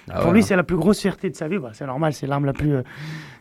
[0.10, 0.34] Ah Pour ouais.
[0.36, 1.58] lui, c'est la plus grosse fierté de sa vie.
[1.60, 2.74] Bah, c'est normal, c'est l'arme la plus.
[2.76, 2.82] euh,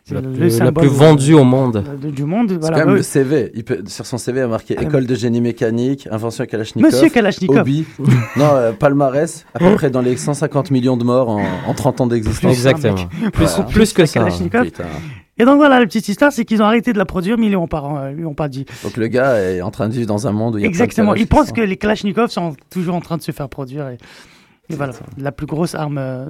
[0.05, 1.85] c'est la le plus, la plus vendue au monde.
[2.01, 2.51] de- du monde.
[2.51, 2.79] C'est Voilà.
[2.79, 2.97] quand même Ouais.
[2.99, 3.51] le CV.
[3.55, 6.93] Il peut, sur son CV, il a marqué Ah, école de génie mécanique, invention Kalachnikov.
[6.93, 7.59] Monsieur Kalachnikov.
[7.59, 7.85] Hobby.
[8.37, 12.01] non, euh, palmarès, à peu près dans les 150 millions de morts en, en 30
[12.03, 12.53] ans d'existence.
[12.53, 12.95] Exactement.
[13.33, 13.65] Plus, Voilà.
[13.65, 14.21] plus que ça.
[14.21, 14.65] Kalachnikov.
[14.65, 14.85] Putain.
[15.41, 17.49] Et donc voilà, la petite histoire, c'est qu'ils ont arrêté de la produire, mais ils
[17.49, 18.67] lui ont pas, euh, lui ont pas dit.
[18.83, 20.69] Donc le gars est en train de vivre dans un monde où il y a
[20.69, 21.13] plein de Exactement.
[21.13, 23.89] Kalach Ils pensent qui que les Kalachnikov sont toujours en train de se faire produire.
[23.89, 23.97] Et
[24.77, 26.27] voilà, la plus grosse arme euh,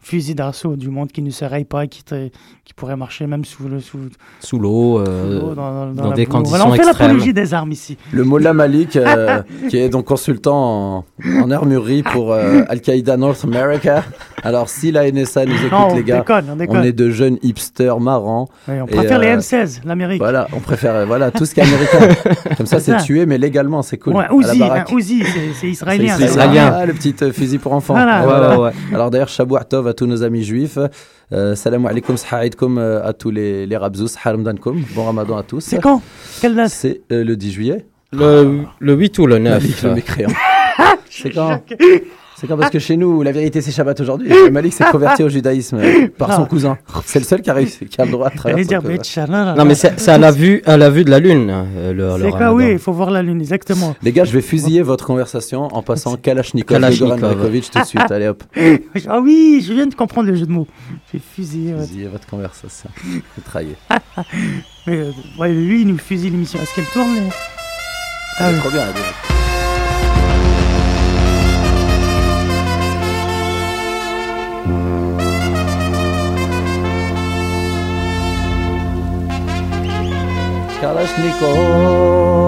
[0.00, 3.44] fusil d'assaut du monde qui ne se raye pas et qui, qui pourrait marcher même
[3.44, 3.98] sous le sous,
[4.40, 5.00] Sous l'eau.
[5.00, 6.32] euh, dans, dans dans la des boue.
[6.32, 7.96] conditions Voilà, on fait l'apologie des armes ici.
[8.12, 11.04] Le Mollah Malik, euh, qui est donc consultant en,
[11.42, 14.04] en armurerie pour euh, Al-Qaïda North America.
[14.42, 16.76] Alors si la NSA nous écoute, non, on les gars, déconne, on déconne.
[16.78, 18.48] on est de jeunes hipsters marrants.
[18.68, 20.18] Ouais, on et, préfère les euh, M16, l'Amérique.
[20.20, 22.08] Voilà, on préfère voilà, tout ce qui est américain.
[22.56, 24.14] Comme ça, c'est tué, mais légalement, c'est cool.
[24.14, 26.14] Ouais, Uzi, hein, c'est- israélien.
[26.18, 26.72] C'est israélien.
[26.74, 27.94] Ah, le petit euh, pour enfants.
[27.94, 28.26] Voilà.
[28.26, 28.72] Ouais, ouais, ouais.
[28.94, 30.78] Alors d'ailleurs, Shabou Tov à tous nos amis juifs.
[31.32, 34.82] Euh, salam alaikum, sahaïdkoum euh, à tous les, les rabzous, haramdankoum.
[34.94, 35.60] Bon ramadan à tous.
[35.60, 36.02] C'est quand?
[36.40, 36.70] Quelle date?
[36.70, 37.86] C'est euh, le 10 juillet.
[38.12, 40.30] Le, le 8 ou le 9 Malik, le mécréant.
[41.10, 41.48] c'est quand?
[41.48, 41.74] Jacques.
[42.44, 44.30] C'est quand parce que chez nous, la vérité c'est Shabbat aujourd'hui.
[44.46, 46.76] Et Malik s'est converti au judaïsme euh, par son cousin.
[47.06, 48.68] C'est le seul qui a, réussi, qui a le droit de J'allais traverser.
[48.68, 49.54] dire, Betchala.
[49.56, 51.50] Non, mais c'est à la vue, à la vue de la lune.
[51.50, 53.96] euh, C'est quoi, oui, il faut voir la lune, exactement.
[54.02, 57.20] Les gars, je vais fusiller votre conversation en passant Kalachnikov, de Kalachnikov.
[57.20, 58.10] Goran tout de suite.
[58.10, 58.42] Allez hop,
[59.08, 60.66] Ah oui, je viens de comprendre le jeu de mots.
[61.12, 61.74] J'ai fusillé.
[61.74, 61.80] ouais.
[61.80, 62.90] fusillez votre conversation.
[63.44, 63.76] Trahiez.
[64.86, 66.58] Mais euh, ouais, lui, il nous fusille l'émission.
[66.60, 67.20] Est-ce qu'elle tourne les-
[68.38, 68.58] Ah C'est oui.
[68.60, 68.82] trop bien.
[80.84, 82.44] Kalashnikov.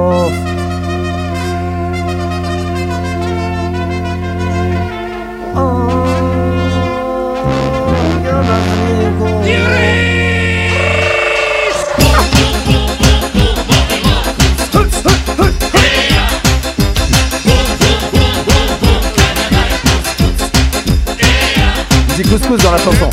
[22.29, 23.09] Couscous dans la chanson.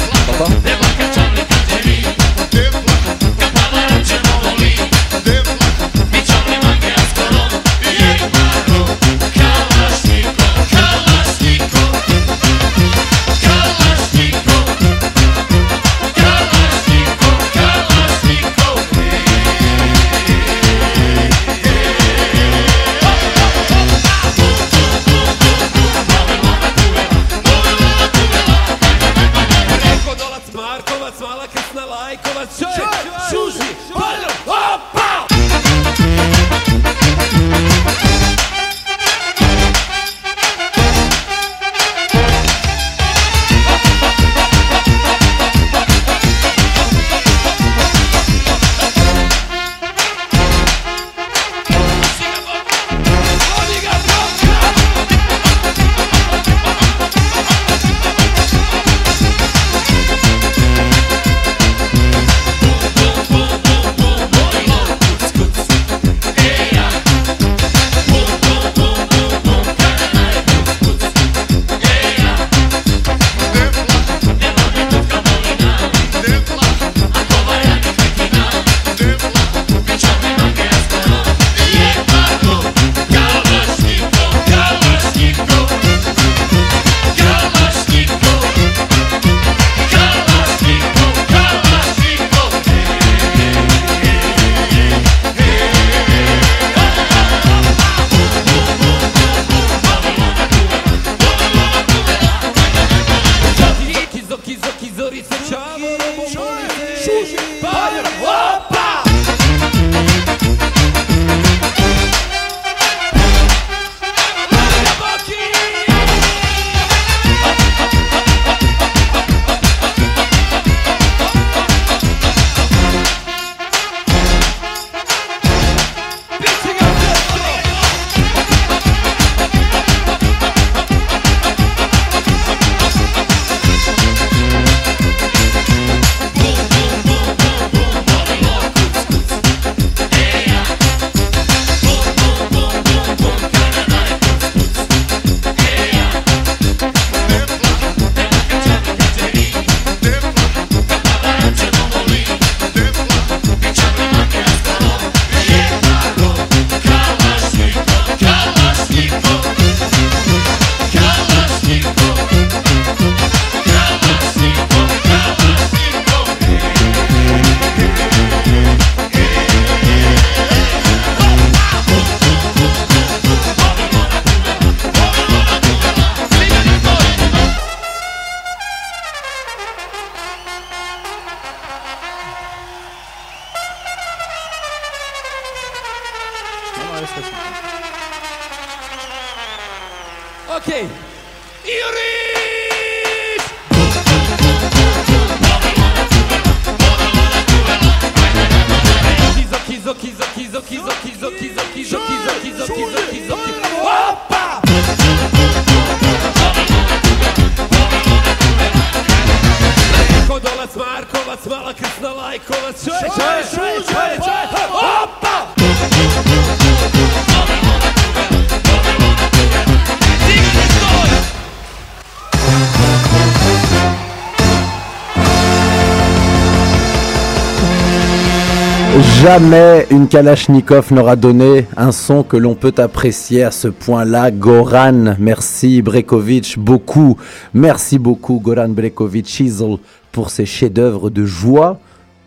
[229.23, 234.31] Jamais une Kalachnikov n'aura donné un son que l'on peut apprécier à ce point-là.
[234.31, 237.15] Goran, merci Brekovic beaucoup.
[237.53, 239.77] Merci beaucoup Goran Brekovic Chisel
[240.11, 241.79] pour ces chefs-d'œuvre de joie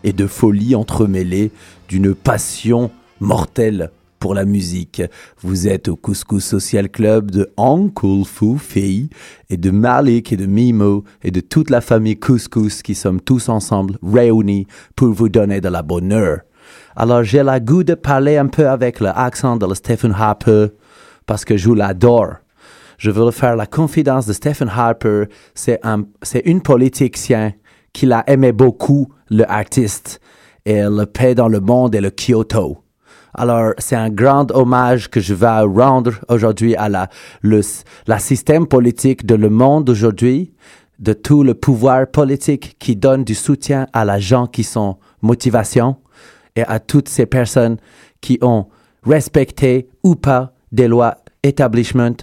[0.03, 1.51] et de folie entremêlés
[1.87, 5.03] d'une passion mortelle pour la musique.
[5.41, 9.11] Vous êtes au Couscous Social Club de Uncle Foufi
[9.51, 13.49] et de Malik et de Mimo et de toute la famille Couscous qui sommes tous
[13.49, 16.39] ensemble réunis pour vous donner de la bonne heure.
[16.95, 20.67] Alors j'ai le goût de parler un peu avec l'accent de Stephen Harper
[21.25, 22.35] parce que je l'adore.
[22.97, 25.25] Je veux faire la confidence de Stephen Harper.
[25.53, 27.53] C'est un, c'est une politicien
[27.93, 30.19] qui a aimé beaucoup le artiste
[30.65, 32.77] et le paix dans le monde et le Kyoto.
[33.33, 37.07] Alors, c'est un grand hommage que je vais rendre aujourd'hui à la,
[37.41, 37.61] le
[38.07, 40.53] la système politique de le monde aujourd'hui,
[40.97, 45.97] de tout le pouvoir politique qui donne du soutien à la gens qui sont motivation
[46.57, 47.77] et à toutes ces personnes
[48.19, 48.67] qui ont
[49.03, 52.17] respecté ou pas des lois establishment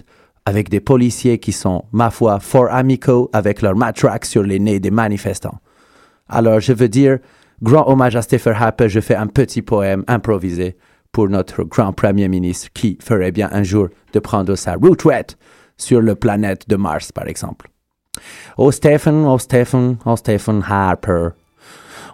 [0.45, 4.79] avec des policiers qui sont, ma foi, fort amicaux avec leur matraque sur les nez
[4.79, 5.59] des manifestants.
[6.29, 7.17] Alors, je veux dire,
[7.63, 10.77] grand hommage à Stephen Harper, je fais un petit poème improvisé
[11.11, 15.37] pour notre grand premier ministre qui ferait bien un jour de prendre sa retraite
[15.77, 17.69] sur la planète de Mars, par exemple.
[18.57, 21.29] Oh Stephen, oh Stephen, oh Stephen Harper,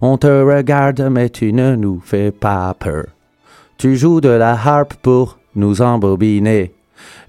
[0.02, 3.06] on te regarde mais tu ne nous fais pas peur.
[3.78, 6.74] Tu joues de la harpe pour nous embobiner.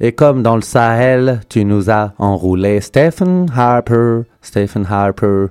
[0.00, 5.46] Et comme dans le Sahel, tu nous as enroulé Stephen Harper, Stephen Harper.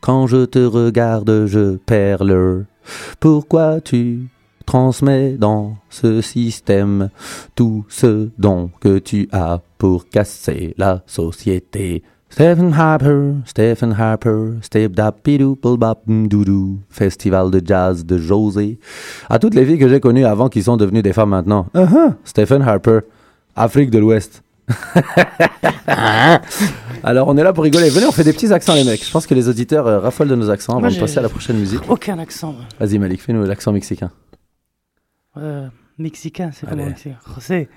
[0.00, 2.64] Quand je te regarde, je perds.
[3.20, 4.28] Pourquoi tu
[4.64, 7.10] transmets dans ce système
[7.54, 12.02] tout ce don que tu as pour casser la société?
[12.28, 14.92] Stephen Harper, Stephen Harper, Step
[16.06, 18.78] Doudou, Festival de jazz de José.
[19.30, 21.66] À toutes les filles que j'ai connues avant qui sont devenues des femmes maintenant.
[21.74, 23.00] Uh-huh, Stephen Harper,
[23.54, 24.42] Afrique de l'Ouest.
[27.04, 27.88] Alors on est là pour rigoler.
[27.88, 29.04] Venez, on fait des petits accents les mecs.
[29.06, 31.18] Je pense que les auditeurs euh, raffolent de nos accents Moi, avant de j'ai- passer
[31.18, 31.80] à la prochaine musique.
[31.88, 32.52] Aucun accent.
[32.52, 32.62] moi.
[32.80, 34.10] Vas-y Malik, fais-nous l'accent mexicain.
[35.36, 36.90] Euh, mexicain, c'est comment Allez.
[36.90, 37.68] mexicain José.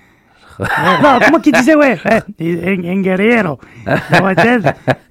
[0.60, 1.98] Non, comment qu'il disait, ouais.
[2.04, 2.22] ouais.
[2.40, 3.58] Un, un guerriero.
[3.86, 4.62] Dans ma tête,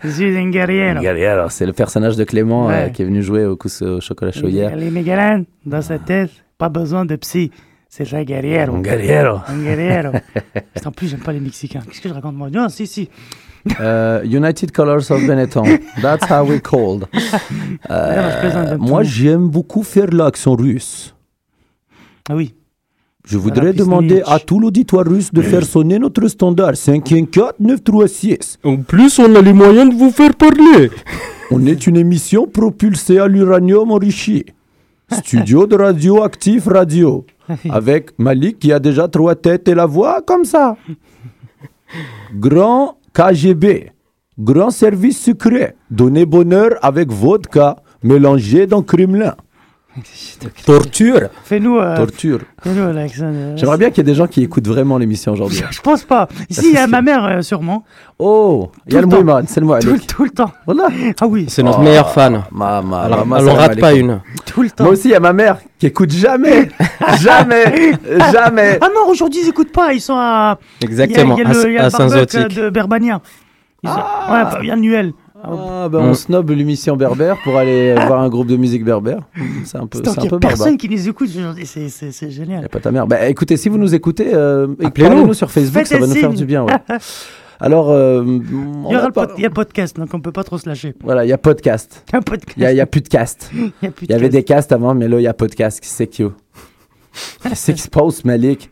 [0.03, 0.99] je suis un guerriero.
[1.01, 2.85] Guerriero, c'est le personnage de Clément Ouais.
[2.85, 4.75] euh, qui est venu jouer au, coup, au chocolat chaud hier.
[4.75, 7.51] Les Miguelin, dans sa tête, pas besoin de psy.
[7.91, 8.75] C'est un guerriero.
[8.75, 9.39] Un guerriero.
[9.47, 10.11] Un guerriero.
[10.85, 11.81] En plus, j'aime pas les Mexicains.
[11.87, 12.49] Qu'est-ce que je raconte moi?
[12.51, 13.09] Non, si, si.
[13.81, 15.63] Euh, United Colors of Benetton.
[16.01, 17.07] That's how we called.
[17.89, 18.77] Euh, peu.
[18.77, 21.15] moi, j'aime beaucoup faire l'accent russe.
[22.29, 22.53] Ah oui.
[23.29, 28.57] Je voudrais demander à tout l'auditoire russe de faire sonner notre standard 514 936.
[28.63, 30.89] En plus, on a les moyens de vous faire parler.
[31.51, 34.45] On est une émission propulsée à l'uranium enrichi.
[35.11, 37.25] Studio de radioactif radio.
[37.69, 40.75] Avec Malik qui a déjà trois têtes et la voix comme ça.
[42.33, 43.91] Grand KGB.
[44.39, 45.75] Grand service secret.
[45.91, 49.35] Donner bonheur avec vodka mélangé dans Kremlin.
[50.65, 51.29] Torture.
[51.43, 51.77] Fais-nous.
[51.77, 52.39] Euh, Torture.
[52.63, 55.61] fais-nous de- J'aimerais bien qu'il y ait des gens qui écoutent vraiment l'émission aujourd'hui.
[55.71, 56.27] Je pense pas.
[56.49, 57.83] Ici, il y a ma mère, euh, sûrement.
[58.19, 59.15] Oh, il y a Tout le.
[59.17, 60.07] Mouiman, c'est le Tout, le- Moualik.
[60.07, 60.51] tout le temps.
[60.65, 60.87] Voilà.
[61.19, 61.83] Ah oui, C'est notre Oh.
[61.83, 62.43] meilleur fan.
[62.51, 64.21] Maman, Alors, maman, elle en rate pas une.
[64.45, 64.83] tout le temps.
[64.83, 66.69] Moi aussi, il y a ma mère qui écoute jamais,
[67.21, 67.93] jamais,
[68.31, 68.77] jamais.
[68.81, 69.93] Ah non, aujourd'hui, ils écoutent pas.
[69.93, 70.57] Ils sont à.
[70.81, 72.57] Exactement, Il y a, y a le, il y a à, le à barbecue Saint-Zotique.
[72.57, 73.21] de Berbania.
[73.83, 75.13] Ils sont- Ouais, bah, il y a Nuel.
[75.43, 76.15] Ah, ben on Mm.
[76.15, 79.19] snob l'émission berbère pour aller euh, voir un groupe de musique berbère.
[79.65, 80.39] C'est un peu, c'est il un peu a barbare.
[80.49, 81.65] personne qui les écoute aujourd'hui.
[81.65, 82.65] C'est- C'est c'est Y génial.
[82.65, 83.07] a pas ta mère.
[83.07, 85.09] Bah, écoutez, si vous nous écoutez, euh, Appelez-nous.
[85.09, 86.63] parlez-nous sur Facebook, Faites ça va nous faire du bien.
[86.65, 86.73] ouais.
[87.61, 90.21] Alors, euh, Il y, a aura le pas- pod- il y a podcast, donc on
[90.21, 90.93] peut pas trop se lâcher.
[91.03, 92.05] voilà, il y a podcast.
[92.09, 92.53] Il y a podcast.
[92.57, 93.51] Il y a, il y a plus de cast.
[93.53, 94.31] Il y a plus de Il y avait cast.
[94.33, 95.79] des casts avant, mais là, il y a podcast.
[95.83, 96.23] C'est qui
[97.43, 98.69] Qu'est-ce qui se passe, Malik?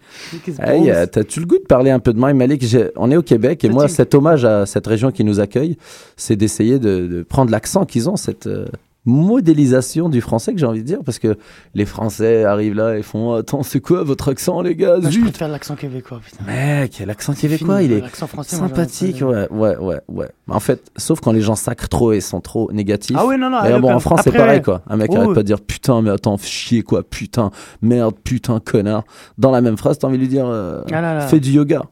[0.59, 2.63] Hey, euh, c'est T'as-tu le goût de parler un peu de moi, Malik
[2.95, 5.77] On est au Québec et moi, cet hommage à cette région qui nous accueille,
[6.15, 8.65] c'est d'essayer de, de prendre l'accent qu'ils ont, cette euh,
[9.07, 11.37] modélisation du français que j'ai envie de dire, parce que
[11.73, 14.97] les Français arrivent là et font Attends, c'est quoi votre accent, les gars?
[14.99, 16.43] Moi, Je Zut préfère l'accent québécois, putain.
[16.45, 19.21] Mec, l'accent québécois, fini, il est français, sympathique.
[19.21, 23.15] Ouais, ouais, ouais, En fait, sauf quand les gens sacrent trop et sont trop négatifs.
[23.17, 23.61] Ah oui, non, non.
[23.61, 24.81] D'ailleurs, le- bon, en France, c'est pareil, quoi.
[24.87, 25.35] Un mec Oh, arrête oui.
[25.35, 27.49] pas de dire putain, mais attends, chier, quoi, putain,
[27.81, 29.03] merde, putain, connard.
[29.37, 31.21] Dans la même phrase, t'as envie de lui dire euh, Ah là là.
[31.21, 31.83] fais du yoga,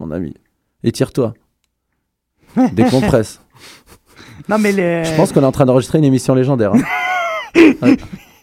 [0.00, 0.34] mon ami.
[0.82, 1.34] Étire-toi.
[2.72, 3.40] Décompresse.
[4.48, 5.04] Non, mais les.
[5.04, 6.72] Je pense qu'on est en train d'enregistrer une émission légendaire.
[6.74, 6.80] hein.
[7.82, 7.96] Ouais.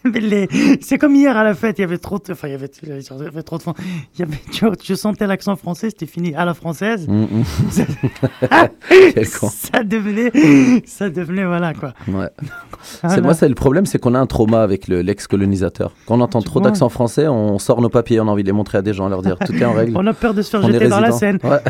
[0.04, 0.48] Mais les-
[0.80, 2.68] C'est comme hier à la fête, il y avait trop de, enfin, il y avait,
[2.82, 3.72] il y avait trop de fond.
[4.16, 7.06] Il y avait, tu, tu sentais l'accent français, c'était fini à la française.
[7.06, 7.44] Mm, mm.
[9.14, 9.48] Quel con.
[9.48, 10.32] ça devenait,
[10.86, 11.92] ça devenait, voilà, quoi.
[12.08, 12.28] Ouais.
[13.08, 15.92] C'est moi, c'est le problème, c'est qu'on a un trauma avec le- l'ex-colonisateur.
[16.06, 18.52] Quand on entend trop d'accent français, on sort nos papiers, on a envie de les
[18.52, 19.92] montrer à des gens, leur dire tout est en règle.
[19.96, 21.12] On a peur de se faire On jeter dans la.
[21.12, 21.38] Seine.
[21.44, 21.60] Ouais.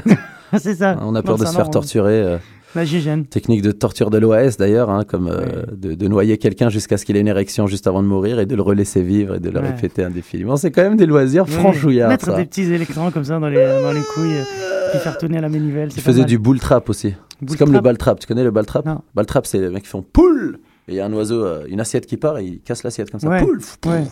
[0.59, 0.97] c'est ça.
[1.03, 2.13] On a peur Non, de se faire torturer.
[2.23, 2.39] euh,
[2.75, 3.27] La gigène.
[3.27, 7.05] technique de torture de l'OAS d'ailleurs, hein, comme euh, de, de noyer quelqu'un jusqu'à ce
[7.05, 9.51] qu'il ait une érection juste avant de mourir et de le relaisser vivre et de
[9.51, 9.69] le Ouais.
[9.71, 10.57] répéter indéfiniment.
[10.57, 12.09] C'est quand même des loisirs franchouillards.
[12.09, 12.37] Mettre ça.
[12.37, 15.49] des petits électrons comme ça dans les, dans les couilles, euh, puis faire tourner la
[15.49, 15.91] manivelle.
[15.95, 16.29] Il faisait mal.
[16.29, 17.15] du bull trap aussi.
[17.47, 18.21] C'est comme le ball trap.
[18.21, 19.03] Tu connais le ball trap Non.
[19.15, 20.59] Ball trap, c'est les mecs qui font poule
[20.89, 23.11] et il y a un oiseau, euh, une assiette qui part et il casse l'assiette
[23.11, 23.29] comme ça.
[23.29, 23.41] Ouais.
[23.41, 24.05] Poule, Ouais.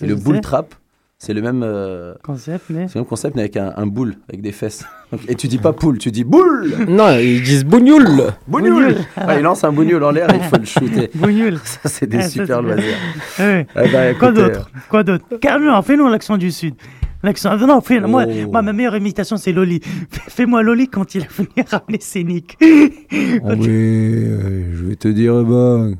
[0.00, 0.74] Et le bull trap,
[1.18, 1.62] c'est le même.
[1.64, 2.86] euh, Concept, mais.
[2.88, 4.84] c'est le même concept mais avec un, un boule avec des fesses.
[5.28, 8.04] Et tu dis pas poule, tu dis boule Non, ils disent bougnoul.
[8.48, 8.94] Bougnoul Bougnoul.
[9.26, 11.10] Ouais, Il lance un bougnoul en l'air et il faut le shooter.
[11.14, 11.58] Bougnoul.
[11.64, 12.84] Ça, c'est des Ah, ça, super loisirs.
[13.38, 13.66] Ouais.
[13.76, 16.74] Eh ben, Quoi écoutez, d'autre Quoi d'autre Carrément, fais-nous l'accent du Sud.
[17.22, 17.50] L'accent.
[17.52, 18.50] ah, Non, fais, moi, Oh.
[18.52, 19.80] moi, ma meilleure imitation, c'est Loli.
[20.10, 22.58] Fais- Fais-moi Loli quand il est venu ramener Scénic.
[22.60, 25.96] Ah oui, euh, je vais te dire, bon,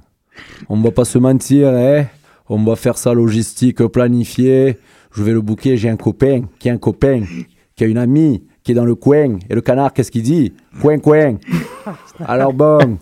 [0.69, 2.05] on va pas se mentir, hein.
[2.51, 4.79] On va faire ça logistique planifié.
[5.17, 7.23] Je vais le bouquer, j'ai un copain qui a un copain,
[7.77, 9.39] qui a une amie, qui est dans le coin.
[9.49, 10.53] Et le canard, qu'est-ce qu'il dit?
[10.81, 11.39] Coin, coin.
[12.27, 12.99] Alors bon,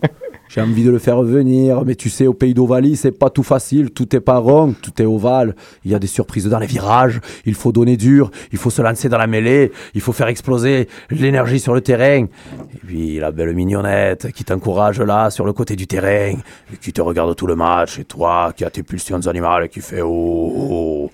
[0.55, 3.43] j'ai envie de le faire venir, mais tu sais, au pays d'Ovalie, c'est pas tout
[3.43, 5.57] facile, tout est pas rond, tout est ovale.
[5.83, 8.83] Il y a des surprises dans les virages, il faut donner dur, il faut se
[8.83, 12.27] lancer dans la mêlée, il faut faire exploser l'énergie sur le terrain.
[12.75, 16.37] Et puis la belle mignonnette qui t'encourage là, sur le côté du terrain,
[16.71, 19.69] et qui te regarde tout le match, et toi qui as tes pulsions animales, et
[19.71, 21.11] qui fait oh, oh,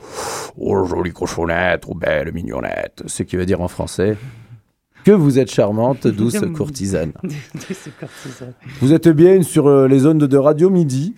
[0.58, 3.04] oh, jolie cochonnette, oh, belle mignonnette.
[3.06, 4.16] ce qui veut dire en français
[5.04, 7.12] que vous êtes charmante, douce courtisane.
[8.80, 11.14] Vous êtes bien sur euh, les ondes de Radio Midi.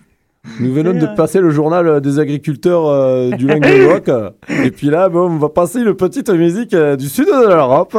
[0.59, 4.09] Nous venons de passer le journal euh, des agriculteurs euh, du Languedoc.
[4.63, 7.95] Et puis là, bon, on va passer une petite musique euh, du sud de l'Europe.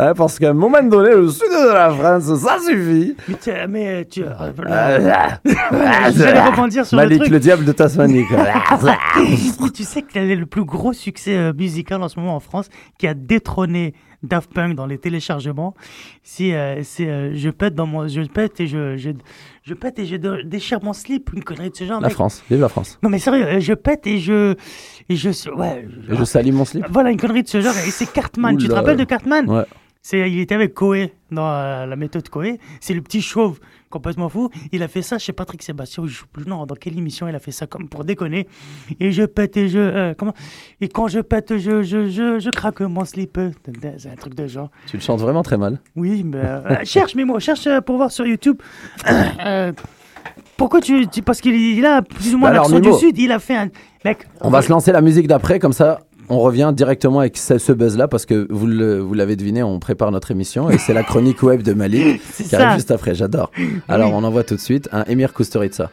[0.00, 3.14] hein, parce qu'à un moment donné, le sud de la France, ça suffit.
[3.28, 4.24] Mais, tu- mais tu.
[4.26, 5.38] Ah,
[6.16, 7.30] J'allais rebondir sur le Malik, truc.
[7.32, 8.24] le diable de Tasmanie.
[9.72, 12.68] tu sais quel est le plus gros succès musical en ce moment en France
[12.98, 15.74] qui a détrôné Daft Punk dans les téléchargements
[16.22, 19.10] C'est euh, c'est, euh, je pète dans mon je pète et je je,
[19.62, 22.00] je pète et je déchire mon slip une connerie de ce genre.
[22.00, 22.14] la mec.
[22.14, 22.98] France, vive la France.
[23.02, 24.54] Non mais sérieux, euh, je pète et je
[25.08, 25.86] et je ouais.
[26.10, 26.84] Et je salis mon slip.
[26.90, 28.56] Voilà une connerie de ce genre et c'est Cartman.
[28.56, 29.48] Tu te rappelles de Cartman?
[29.48, 29.64] Ouais.
[30.02, 32.58] C'est il était avec Coé dans euh, la méthode Coé.
[32.80, 33.58] C'est le petit chauve
[33.94, 34.50] complètement fou.
[34.72, 36.04] Il a fait ça chez Patrick Sébastien.
[36.06, 38.48] Je sais plus non dans quelle émission il a fait ça comme pour déconner.
[38.98, 40.34] Et je pète et je euh, comment?
[40.80, 43.38] Et quand je pète je je je, je craque mon slip.
[44.00, 44.70] C'est un truc de genre.
[44.88, 45.78] Tu le chantes vraiment très mal.
[45.94, 48.58] Oui, mais euh, cherche mais moi cherche euh, pour voir sur YouTube.
[49.46, 49.72] Euh,
[50.56, 53.18] pourquoi tu, tu- parce qu'il il a plus ou moins Bah l'accent du sud.
[53.18, 53.68] Il a fait un
[54.04, 54.26] mec.
[54.40, 57.72] On va se lancer la musique d'après, comme ça on revient directement avec ce, ce
[57.72, 61.02] buzz-là, parce que vous le- vous l'avez deviné, on prépare notre émission, et c'est la
[61.02, 63.50] chronique web de Malik qui arrive juste après, j'adore.
[63.88, 65.90] Alors on envoie tout de suite un Emir Kusturica,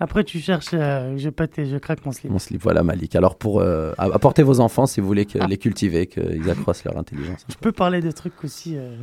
[0.00, 2.32] Après tu cherches euh, je pète et je craque mon slip.
[2.32, 3.14] mon slip, voilà Malik.
[3.14, 6.96] Alors pour euh, apporter vos enfants, si vous voulez que, les cultiver, qu'ils accroissent leur
[6.98, 7.44] intelligence.
[7.48, 8.74] Je peux parler de trucs aussi.
[8.76, 8.96] euh,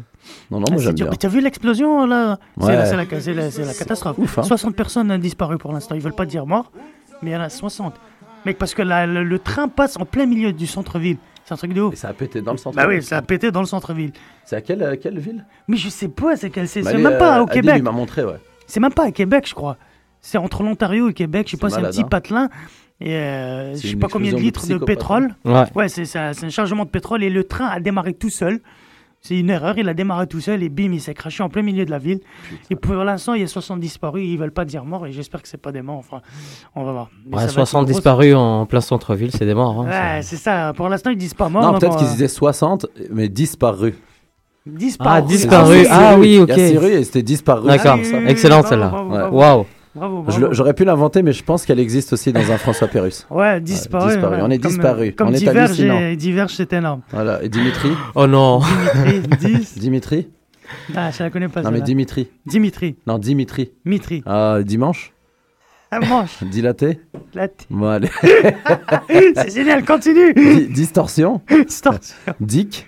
[0.51, 1.07] Non, non, Ah, moi j'aime bien.
[1.09, 2.37] Mais t'as vu l'explosion là?
[2.59, 2.75] C'est Ouais.
[2.75, 4.17] la, c'est la- c'est la- c'est la catastrophe.
[4.17, 4.43] ouf, hein.
[4.43, 5.95] 60 personnes ont disparu pour l'instant.
[5.95, 6.71] Ils veulent pas dire mort,
[7.21, 7.93] mais il y en a 60.
[8.45, 11.17] Mec, parce que la- le, le train passe en plein milieu du centre-ville.
[11.45, 11.93] C'est un truc de ouf.
[11.93, 12.75] Et ça a pété dans le centre.
[12.77, 14.11] Bah oui, ça a pété dans le centre-ville.
[14.45, 15.45] C'est à quelle, euh, quelle ville?
[15.67, 16.81] Mais je sais pas, c'est quelle c'est.
[16.83, 17.75] Bah, même pas euh, au Adil, Québec.
[17.77, 18.37] Il m'a montré, ouais.
[18.67, 19.77] C'est même pas à Québec, je crois.
[20.21, 21.47] C'est entre l'Ontario et le Québec.
[21.47, 22.07] Je sais C'est pas, c'est un petit hein.
[22.09, 22.49] patelin.
[23.01, 24.87] Et euh, je sais pas combien de litres de, psychopathe.
[24.87, 25.35] pétrole.
[25.45, 25.63] Ouais.
[25.73, 28.59] Ouais, c'est ça, c'est un chargement de pétrole et le train a démarré tout seul.
[29.21, 31.61] C'est une erreur, il a démarré tout seul et bim, il s'est craché en plein
[31.61, 32.21] milieu de la ville.
[32.69, 35.41] Et pour l'instant, il y a 60 disparus, ils veulent pas dire morts et j'espère
[35.41, 35.97] que c'est pas des morts.
[35.97, 36.21] Enfin,
[36.73, 37.09] on va voir.
[37.25, 39.81] Mais Ouais, ça va être 60 une grosse- disparus en plein centre-ville, c'est des morts.
[39.81, 40.71] hein, Ouais, c'est ça.
[40.73, 41.63] Pour l'instant, ils disent pas morts.
[41.63, 43.93] Non, peut-être qu'ils va- disaient 60, mais disparus.
[44.65, 45.13] Disparus.
[45.13, 45.87] Ah, disparus.
[45.89, 46.49] Ah oui, ok.
[46.49, 47.67] Il y a six rues et c'était disparu.
[47.67, 47.97] D'accord.
[47.97, 48.89] oui, Excellente, celle-là.
[49.31, 49.65] Waouh.
[49.95, 53.25] Bravo, J'aurais pu l'inventer, mais je pense qu'elle existe aussi dans un François Pérus.
[53.29, 54.11] Ouais, disparu.
[54.11, 54.35] disparu.
[54.35, 54.41] ouais.
[54.43, 55.07] On est Comme, disparu.
[55.07, 55.99] euh, Comme On est Diverge, hallucinant.
[55.99, 57.01] et- Diverge, c'est énorme.
[57.11, 57.41] Voilà.
[57.43, 58.61] Et Dimitri Oh non.
[59.03, 59.77] Dimitri, 10.
[59.79, 60.27] Dimitri
[60.95, 61.63] Ah, je la connais pas.
[61.63, 61.81] Non, mais.
[61.81, 62.27] Dimitri.
[62.45, 62.97] Dimitri.
[63.07, 63.71] Non, Dimitri.
[63.83, 64.21] Mitri.
[64.27, 65.11] Ah, dimanche
[65.91, 66.29] Ah, mange.
[66.43, 66.99] Dilaté
[67.33, 68.09] La t- Bon, allez.
[69.35, 70.33] C'est génial, continue.
[70.35, 71.95] Di- distorsion Stop.
[72.39, 72.85] Dick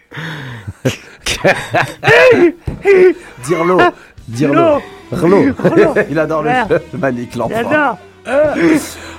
[3.48, 3.80] Dirlo
[4.28, 4.82] Dirlo.
[5.12, 5.44] Rlo
[6.10, 6.82] Il adore le jeu.
[6.98, 7.56] Malik, l'enfant.
[7.56, 7.98] J'adore.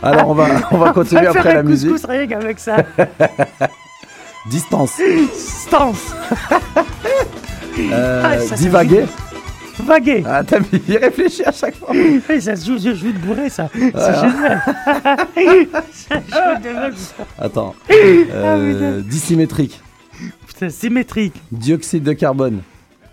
[0.02, 1.92] Alors, on va, on va continuer après la musique.
[2.08, 2.76] rien qu'avec ça.
[4.50, 5.00] Distance.
[5.34, 6.14] Stance.
[7.78, 9.04] Euh, Ah, ça, divaguer
[9.84, 10.22] Vaguer.
[10.26, 11.88] Ah, t'as mis, il réfléchit à chaque fois.
[12.28, 13.68] Eh, ça se joue, je joue de bourré, ça.
[13.72, 14.62] C'est génial.
[15.92, 16.94] ça joue de mec.
[17.38, 17.74] Attends.
[17.90, 19.80] Euh, dissymétrique.
[20.46, 21.34] Putain, symétrique.
[21.50, 22.60] Dioxyde de carbone.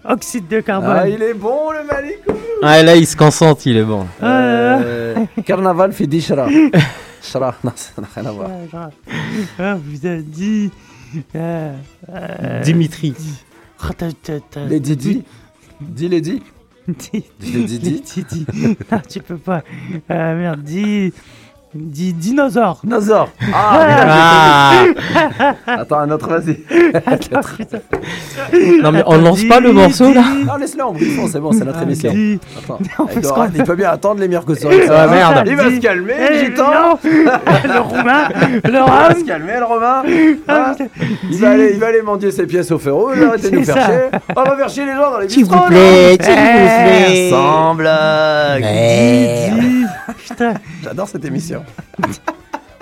[0.06, 0.95] Oxyde de carbone.
[0.97, 2.32] Ah, il est bon, le Malikou.
[2.64, 4.06] Ah, là, il se concentre, il est bon.
[4.24, 6.47] Euh, carnaval fait des chara.
[7.22, 8.50] Chara, non, ça n'a rien à voir.
[9.60, 10.72] Ah, vous avez dit.
[11.36, 11.74] Euh,
[12.14, 13.14] euh, Dimitri.
[14.70, 15.24] Les Didi.
[15.82, 16.41] Dis les Didi.
[16.88, 18.02] Dis- Les Didi.
[18.02, 18.45] dis- dis-
[18.91, 19.64] Non, tu peux pas.
[20.10, 21.14] Euh, merde, dis.
[21.76, 22.80] Dis dinosaure.
[22.84, 23.30] Dinosaure.
[23.53, 24.93] Ah, bien,
[25.67, 26.63] Ah Attends, un autre, vas-y.
[27.05, 27.78] Attends, putain.
[28.82, 31.65] Non, mais on lance pas le morceau, là Non, laisse-le en bouffon, c'est bon, c'est
[31.65, 32.11] notre Ah, émission.
[32.57, 34.72] Attends, On il, il peut bien attendre les Mercosur.
[34.89, 35.43] Ah, merde.
[35.45, 36.72] Il va se calmer, Eh, le gitan.
[36.72, 39.20] non Le roumain, le Il va rhum.
[39.20, 40.03] se calmer, le Romain.
[40.47, 40.86] Ah, Hein
[41.30, 43.11] il, va aller, il va aller mendier ses pièces au ferro.
[43.13, 43.86] Il va arrêter de nous faire ça.
[43.86, 44.20] chier.
[44.36, 47.30] On va faire chier les gens dans les S'il vous plaît, s'il vous Eh, plaît.
[47.30, 48.61] Sans blague.
[48.63, 49.59] Merde.
[49.59, 49.86] Dis,
[50.28, 50.53] putain,
[50.84, 51.59] J'adore cette émission.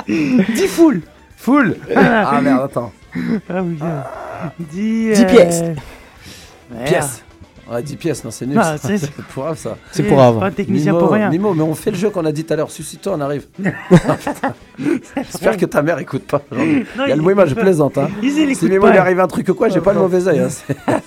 [0.07, 1.01] Dis full.
[1.37, 1.77] Full.
[1.95, 2.91] Ah merde, attends.
[3.49, 4.01] Ah oui, euh,
[4.59, 5.11] dis.
[5.13, 5.61] Dix euh, pièces.
[5.61, 6.85] merde.
[6.85, 7.23] Pièces.
[7.69, 8.57] Ouais, 10 pièces, non, c'est nul.
[8.61, 9.75] Ah, c'est- pour grave, ça.
[9.91, 10.39] C'est pour avant.
[10.39, 11.29] Pas technicien Mimo, pour rien.
[11.29, 12.71] Mais on fait le jeu qu'on a dit tout à l'heure.
[12.71, 13.47] Suscite-toi, on arrive.
[15.17, 16.41] J'espère que ta mère écoute pas.
[16.49, 17.97] Genre, Il y a le moi, je plaisante.
[17.97, 18.09] Hein.
[18.21, 20.39] Si Mimo il arrive un truc ou quoi, j'ai pas le mauvais œil.
[20.39, 20.47] hein,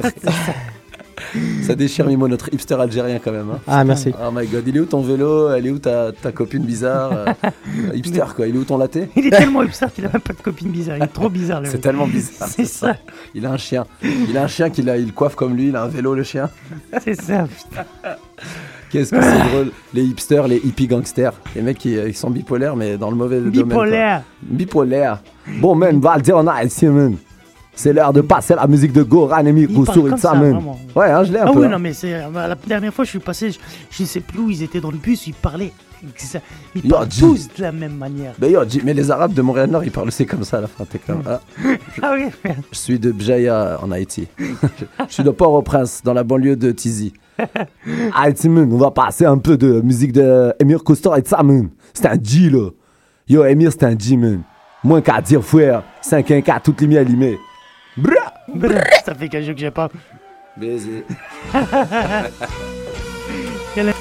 [1.63, 3.51] Ça déchire Mimo, notre hipster algérien quand même.
[3.51, 3.59] hein.
[3.67, 4.13] Ah, merci.
[4.21, 5.51] Oh my god, il est où ton vélo?
[5.51, 7.27] Elle est où ta, ta copine bizarre euh,
[7.95, 8.99] Hipster quoi, il est où ton latte?
[9.17, 10.97] Il est tellement hipster qu'il a même pas de copine bizarre.
[10.99, 12.49] Il est trop bizarre, le C'est tellement bizarre.
[12.51, 12.97] C'est ça,
[13.35, 13.87] Il a un chien.
[14.03, 16.51] Il a un chien qu'il il coiffe comme lui, il a un vélo le chien.
[17.05, 17.47] c'est ça.
[17.47, 17.85] putain.
[18.91, 19.71] Qu'est-ce que c'est drôle.
[19.95, 21.33] Les hipsters, les hippies gangsters.
[21.55, 23.53] Les mecs qui, ils sont bipolaires mais dans le mauvais domaine.
[23.53, 23.63] quoi.
[23.85, 24.23] Bipolaire.
[24.43, 25.23] Bipolaire.
[25.61, 27.17] Bon man, va dire on a ici man.
[27.81, 29.53] C'est l'heure de passer la musique de Goran et
[29.87, 30.07] parle sur.
[30.95, 31.61] Ouais, hein, je l'ai un Ah peu.
[31.61, 31.71] oui, hein.
[31.71, 32.13] non, mais c'est.
[32.13, 33.59] euh, La dernière fois, je suis passé, je,
[33.91, 35.73] je sais plus où ils étaient dans le bus, ils parlaient.
[36.75, 38.35] Ils Yo, parlent tous de la même manière.
[38.39, 40.85] D'ailleurs, dis- mais les Arabes de Montréal-Nord, ils parlent aussi comme ça à la fin.
[40.85, 41.41] T'es comme, ah,
[42.03, 42.63] Ah oui, merde.
[42.71, 44.29] je suis de Bjaya en Haïti.
[44.39, 47.15] je suis de Port-au-Prince, dans la banlieue de Tizi.
[48.15, 50.83] Haïti, on va passer un peu de musique de Emir
[51.17, 51.69] et man.
[51.95, 52.69] C'est un G, là.
[53.27, 54.43] Yo, Emir, c'est un G, man.
[54.85, 55.83] Moins qu'à dire, frère.
[56.03, 57.39] 5-1-4, toutes les miens allumées.
[57.97, 58.35] Bra!
[58.49, 59.89] Bref, ça fait qu'un jeu que j'ai pas.
[60.57, 61.05] Baiser.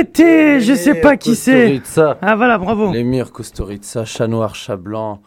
[0.00, 1.82] C'était, je sais pas qui c'est.
[2.22, 2.90] Ah voilà, bravo.
[2.90, 5.20] L'émir Kusturica, chat noir, chat blanc,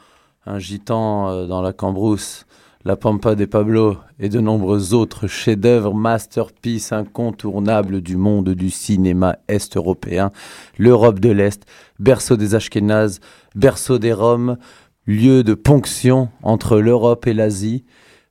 [0.48, 2.48] un gitan euh, dans la cambrousse,
[2.84, 9.38] la pampa des Pablo et de nombreux autres chefs-d'œuvre, masterpieces incontournables du monde du cinéma
[9.48, 10.32] est-européen,
[10.80, 11.68] l'Europe de l'Est,
[12.00, 13.20] berceau des Ashkénazes,
[13.54, 14.58] berceau des Roms,
[15.06, 17.86] lieu de ponction entre l'Europe et l'Asie.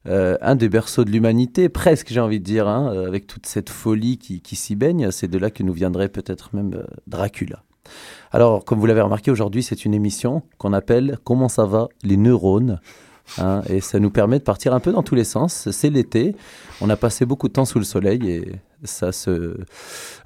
[0.08, 3.46] Euh, un des berceaux de l'humanité, presque j'ai envie de dire, hein, euh, avec toute
[3.46, 6.84] cette folie qui, qui s'y baigne, c'est de là que nous viendrait peut-être même euh,
[7.06, 7.62] Dracula.
[8.32, 12.16] Alors, comme vous l'avez remarqué, aujourd'hui, c'est une émission qu'on appelle Comment ça va les
[12.16, 12.80] neurones?
[13.38, 15.70] Hein, Et ça nous permet de partir un peu dans tous les sens.
[15.70, 16.34] C'est l'été,
[16.80, 18.52] on a passé beaucoup de temps sous le soleil et
[18.84, 19.56] ça se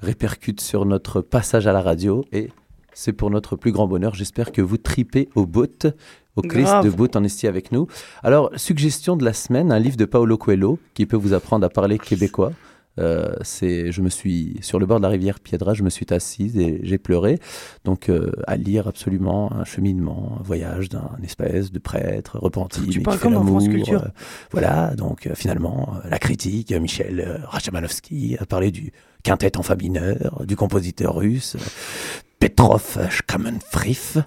[0.01, 2.25] répercute sur notre passage à la radio.
[2.31, 2.49] Et
[2.93, 4.15] c'est pour notre plus grand bonheur.
[4.15, 5.87] J'espère que vous tripez au bout,
[6.37, 6.85] au Christ Grave.
[6.85, 7.87] de bout en ici avec nous.
[8.23, 11.69] Alors, suggestion de la semaine, un livre de Paolo Coelho qui peut vous apprendre à
[11.69, 12.51] parler québécois.
[12.99, 16.07] Euh, c'est, je me suis sur le bord de la rivière Piedra, je me suis
[16.09, 17.39] assise et j'ai pleuré.
[17.85, 22.87] Donc, euh, à lire absolument un cheminement, un voyage d'un espèce de prêtre repenti.
[22.87, 24.03] Tu parles comme France Culture.
[24.03, 24.09] euh,
[24.51, 28.91] voilà, donc finalement, la critique, Michel Rachamanowski a parlé du
[29.23, 31.55] quintet en fa mineur, du compositeur russe.
[32.39, 34.17] Petrov Shkamenfrif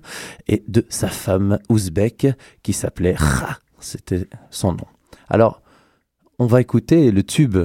[0.48, 2.26] et de sa femme ouzbek
[2.62, 4.86] qui s'appelait Ra, c'était son nom.
[5.28, 5.62] Alors,
[6.38, 7.58] on va écouter le tube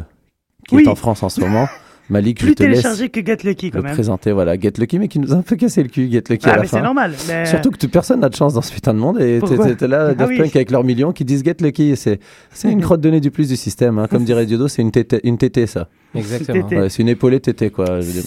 [0.68, 0.84] qui Oui.
[0.84, 1.68] est en France en ce moment.
[2.08, 3.94] Malik, je Plus te laisse téléchargé que Get Lucky quand le même.
[3.96, 4.32] présenter.
[4.32, 6.52] Voilà, Get Lucky, mais qui nous a un peu cassé le cul, Get Lucky à
[6.52, 7.16] Ah la mais c'est normal.
[7.28, 9.40] mais- Surtout que personne n'a de chance dans ce putain de monde et
[9.76, 10.38] t'es- là, Ah Daft oui.
[10.38, 11.96] Punk avec leurs millions qui disent Get Lucky.
[11.98, 12.20] C'est
[12.52, 13.98] c'est une crotte de nez du plus du système.
[13.98, 14.06] hein.
[14.08, 15.90] Comme dirait Diodo, c'est une tétée, une tétée ça.
[16.14, 16.62] Exactement.
[16.68, 16.80] Tété.
[16.80, 18.00] Ouais, c'est une épaulée tétée quoi.
[18.02, 18.24] je veux dire.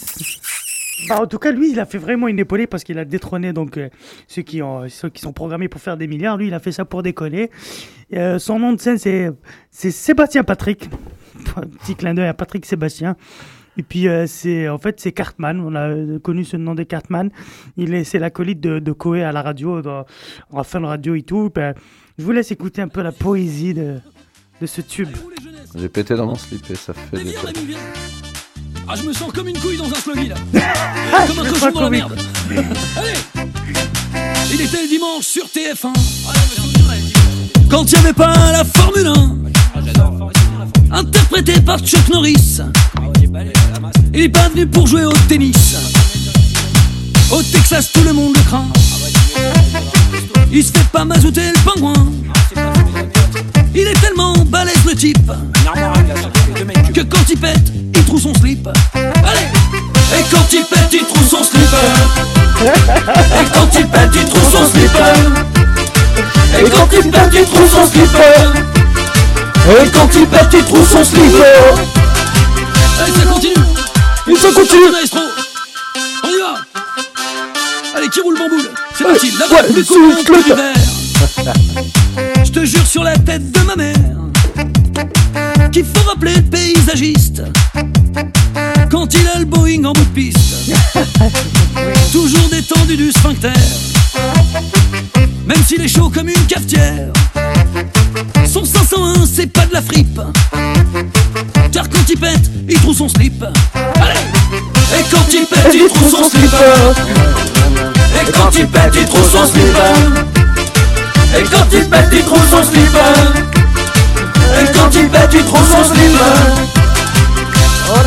[1.07, 3.53] Bah, en tout cas, lui, il a fait vraiment une épaulée parce qu'il a détrôné
[3.53, 3.89] donc euh,
[4.27, 6.37] ceux qui ont ceux qui sont programmés pour faire des milliards.
[6.37, 7.49] Lui, il a fait ça pour déconner.
[8.13, 9.31] Euh, son nom de scène, c'est
[9.71, 10.89] c'est Sébastien Patrick.
[11.81, 13.15] Petit clin d'œil à Patrick Sébastien.
[13.77, 15.59] Et puis euh, c'est en fait c'est Cartman.
[15.61, 17.29] On a connu ce nom de Cartman.
[17.77, 20.05] Il est c'est l'acolyte de, de Coé à la radio, dans,
[20.51, 21.49] en fin de radio et tout.
[21.53, 21.73] Ben,
[22.17, 23.99] je vous laisse écouter un peu la poésie de
[24.59, 25.15] de ce tube.
[25.75, 27.35] J'ai pété dans mon slip et ça fait des.
[28.91, 30.61] Ah, je me sens comme une couille dans un.
[31.13, 32.17] Ah, comme un cochon dans la merde.
[32.97, 33.13] Allez
[34.51, 35.93] Il était le dimanche sur TF1.
[37.69, 39.05] Quand il n'y avait pas la Formule
[40.91, 40.97] 1.
[40.97, 42.61] Interprété par Chuck Norris.
[44.11, 45.75] Il est pas venu pour jouer au tennis.
[47.29, 48.65] Au Texas, tout le monde le craint.
[50.51, 52.11] Il se fait pas mazouter le pingouin.
[53.75, 55.31] Il est tellement balèze le type
[56.93, 58.67] que quand il pète, il trouve son slip.
[58.95, 59.47] Allez
[60.17, 61.77] Et quand il pète, il trouve son slipper.
[62.61, 65.13] Et quand il pète, il trouve son slipper.
[66.57, 68.69] Et quand il pète, il trouve son slipper.
[69.69, 71.43] Et quand il pète, il trouve son slipper.
[72.99, 73.53] Allez, ça continue.
[74.39, 74.91] Ça continue.
[76.23, 77.08] On y va.
[78.09, 79.31] Allez, qui roule bamboule C'est parti.
[79.39, 82.43] La le coup, le du verre.
[82.43, 83.95] Je te jure sur la tête de ma mère
[85.71, 87.43] qu'il faut rappeler le paysagiste
[88.89, 90.71] quand il a le Boeing en bout de piste.
[92.11, 93.53] Toujours détendu du sphincter,
[95.45, 97.11] même s'il est chaud comme une cafetière.
[98.51, 100.19] Son 501, c'est pas de la fripe,
[101.71, 103.43] car quand il pète, il trouve son slip.
[103.73, 106.57] Allez Et quand il pète, il trouve son slipper.
[108.15, 109.93] Et quand il pète, il trouve son slipper.
[111.37, 112.99] Et quand il pète, il trouve son slipper.
[114.61, 116.69] Et quand il pète, il trouve son slipper.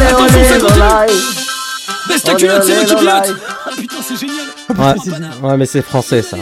[0.08, 0.82] Attention, ça continue.
[2.08, 3.36] Baisse ta culotte, c'est moi qui pilote.
[3.64, 4.46] Ah putain, c'est génial.
[4.76, 6.36] Ouais, ouais, mais c'est français ça.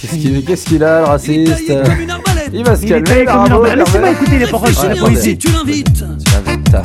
[0.00, 1.72] Qu'est-ce qu'il qu'est-ce qu'il a, le raciste.
[2.52, 3.26] Il va se calmer.
[3.76, 5.22] Laissez-moi écouter les paroles, c'est la poésie.
[5.22, 6.76] si tu l'invites, Tu l'invites,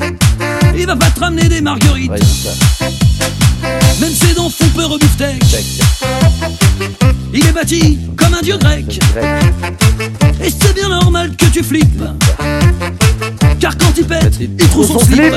[0.77, 2.11] il va pas te ramener des marguerites.
[3.99, 5.43] Même ses dents font peur au beefsteak.
[7.33, 8.99] Il est bâti comme un dieu grec.
[10.43, 12.03] Et c'est bien normal que tu flippes.
[13.59, 15.33] Car quand il pète, il trouve son slip.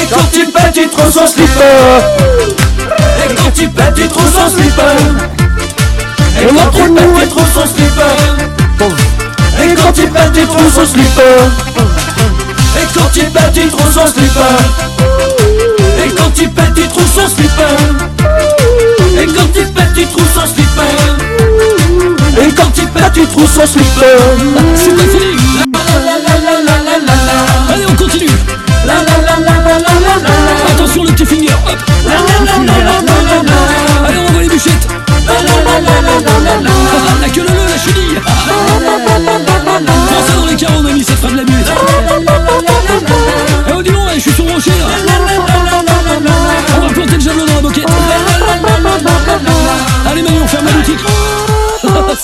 [0.00, 1.60] Et quand il pète, il trouve son slipper.
[3.18, 4.82] Et quand il pète, il trouve son slipper.
[6.40, 8.12] Et quand il pète, il trouve son slipper.
[9.62, 10.86] Et quand il pète, il trouve son
[12.94, 14.40] quand il bat, tu trouves son slipper.
[16.04, 17.62] Et quand il pète, tu trouves son slipper.
[19.20, 20.82] Et quand il pète, tu trouves son slipper.
[22.40, 24.16] Et quand il pète, tu trouves son slipper.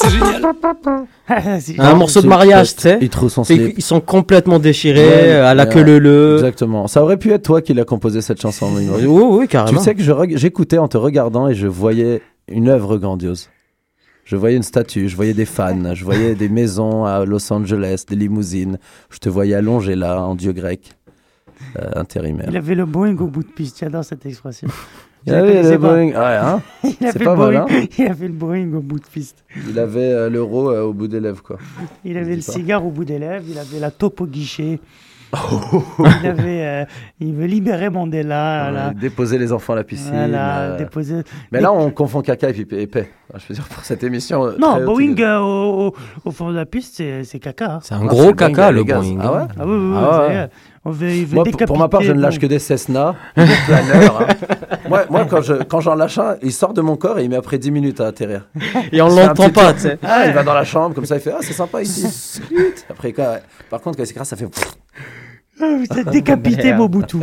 [0.09, 0.43] C'est génial
[1.61, 2.99] C'est- Un morceau de mariage, tu sais.
[3.01, 3.75] Il trouve son C'est- slip.
[3.79, 6.35] Ils sont complètement déchirés, Ouais, à la ouais, queue le le.
[6.37, 6.87] Exactement.
[6.87, 8.71] Ça aurait pu être toi qui l'as composé cette chanson.
[8.75, 9.81] Oui, oui, Tu carrément.
[9.81, 10.03] sais que
[10.37, 13.49] j'écoutais en te regardant et je voyais une œuvre grandiose.
[14.25, 18.05] Je voyais une statue, je voyais des fans, je voyais des maisons à Los Angeles,
[18.09, 18.79] des limousines.
[19.11, 20.93] Je te voyais allongé là, en dieu grec,
[21.79, 22.47] euh, intérimaire.
[22.51, 24.69] Il avait le Boeing au bout de piste, j'adore cette expression.
[25.27, 25.79] Il Je la avait le.
[25.79, 26.09] Boeing.
[26.09, 29.07] Ouais, hein Il pas le mal, Boeing, hein il avait le Boeing au bout de
[29.07, 29.45] piste.
[29.69, 31.59] Il avait euh, l'euro euh, au bout des lèvres, quoi.
[32.05, 32.53] Il avait le pas.
[32.53, 34.81] cigare au bout des lèvres, il avait la taupe au guichet.
[35.31, 35.83] Oh.
[36.23, 36.85] il avait, euh,
[37.21, 38.71] il veut libérer Mandela.
[38.71, 38.89] là.
[38.89, 40.15] Ouais, déposer les enfants à la piscine.
[40.15, 41.17] Voilà, euh, déposer.
[41.53, 43.11] Mais là, on confond caca et puis épais.
[43.35, 44.55] Je veux dire, pour cette émission.
[44.59, 45.95] Non, Boeing euh, au, au-
[46.25, 47.73] au fond de la piste, c'est caca.
[47.75, 47.79] hein.
[47.83, 48.85] C'est un Ah, gros le caca, le.
[48.85, 49.19] Boeing.
[49.21, 50.49] Ah ouais Ah oui, oui, oui, Ah ouais.
[50.89, 51.07] Vrai.
[51.07, 53.15] On veut, il veut Moi, pour, pour ma part, je ne lâche que des Cessna,
[53.37, 54.23] des planeurs.
[54.23, 54.27] hein.
[54.89, 57.29] Moi, moi, quand je- quand j'en lâche un, il sort de mon corps et il
[57.31, 58.49] met après 10 minutes à atterrir.
[58.93, 59.99] Et on l'entend pas, tu sais.
[60.03, 62.41] Ah, il va dans la chambre, comme ça, il fait Ah, c'est sympa ici.
[62.89, 64.49] après, quand- par contre, quand il s'écrase, ça fait.
[65.61, 66.73] Ah, Vous êtes décapité.
[66.73, 67.19] Mobutu.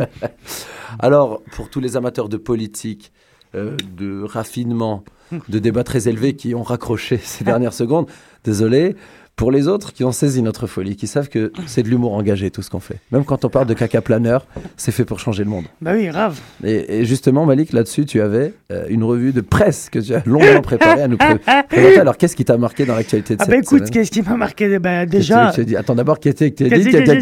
[0.98, 3.12] Alors, pour tous les amateurs de politique,
[3.54, 5.02] euh, de raffinement,
[5.48, 8.06] de débats très élevés qui ont raccroché ces dernières secondes,
[8.44, 8.94] désolé.
[9.36, 12.50] Pour les autres qui ont saisi notre folie, qui savent que c'est de l'humour engagé
[12.50, 12.96] tout ce qu'on fait.
[13.12, 14.46] Même quand on parle de caca planeur,
[14.78, 15.66] c'est fait pour changer le monde.
[15.82, 16.40] bah oui, grave.
[16.64, 20.22] Et, et justement, Malik, là-dessus, tu avais euh, une revue de presse que tu as
[20.24, 21.98] longuement préparée à nous pré- présenter.
[22.00, 24.38] Alors, qu'est-ce qui t'a marqué dans l'actualité de Ah cette bah écoute, qu'est-ce qui m'a
[24.38, 25.52] marqué bah, Déjà.
[25.54, 26.70] que dis Attends, d'abord, qu'est-ce que tu dit?
[26.70, 27.12] Que Qu'est-ce que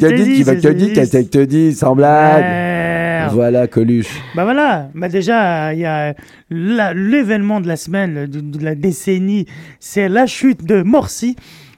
[0.55, 0.93] tu te dit.
[0.93, 3.33] Qu'est-ce que tu dis Sans blague.
[3.33, 4.21] Voilà, Coluche.
[4.37, 6.15] Bah voilà, bah déjà, il y a
[6.51, 9.47] l'événement de la semaine, de, de la décennie,
[9.81, 11.35] c'est la chute de Morsi.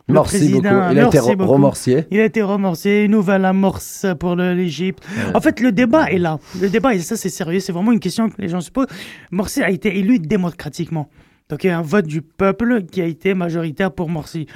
[0.08, 0.62] Le Merci beaucoup.
[0.62, 2.04] président, Il a été remorcié.
[2.12, 5.04] Il a été remorcé, une nouvelle amorce pour l'Égypte.
[5.34, 6.38] En fait, le débat est là.
[6.60, 8.86] Le débat, et ça c'est sérieux, c'est vraiment une question que les gens se posent.
[9.32, 11.08] Morsi a été élu démocratiquement.
[11.48, 14.46] Donc il y a un vote du peuple qui a été majoritaire pour Morsi.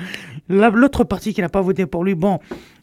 [0.48, 2.38] La- L'autre parti qui n'a pas voté pour lui, bon,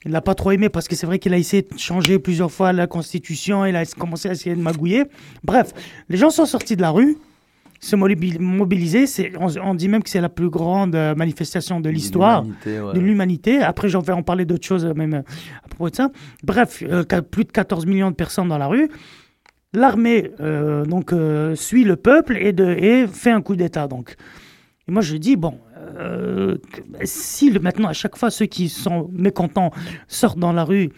[0.06, 2.52] il l'a pas trop aimé parce que c'est vrai qu'il a essayé de changer plusieurs
[2.52, 5.04] fois la constitution, il a commencé à essayer de magouiller.
[5.44, 5.72] Bref,
[6.10, 7.18] les gens sont sortis de la rue,
[7.80, 9.06] se mobi- mobiliser.
[9.40, 12.94] On, on dit même que c'est la plus grande euh, manifestation de l'histoire ouais.
[12.94, 13.62] de l'humanité.
[13.62, 15.22] Après, j'en vais en parler d'autres choses, même euh,
[15.64, 16.10] à propos de ça.
[16.44, 18.90] Bref, euh, plus de 14 millions de personnes dans la rue.
[19.74, 23.88] L'armée euh, donc euh, suit le peuple et, de, et fait un coup d'État.
[23.88, 24.16] Donc,
[24.88, 25.60] et moi je dis bon,
[27.04, 29.72] si le- maintenant à chaque fois ceux qui sont mécontents
[30.08, 30.90] sortent dans la rue,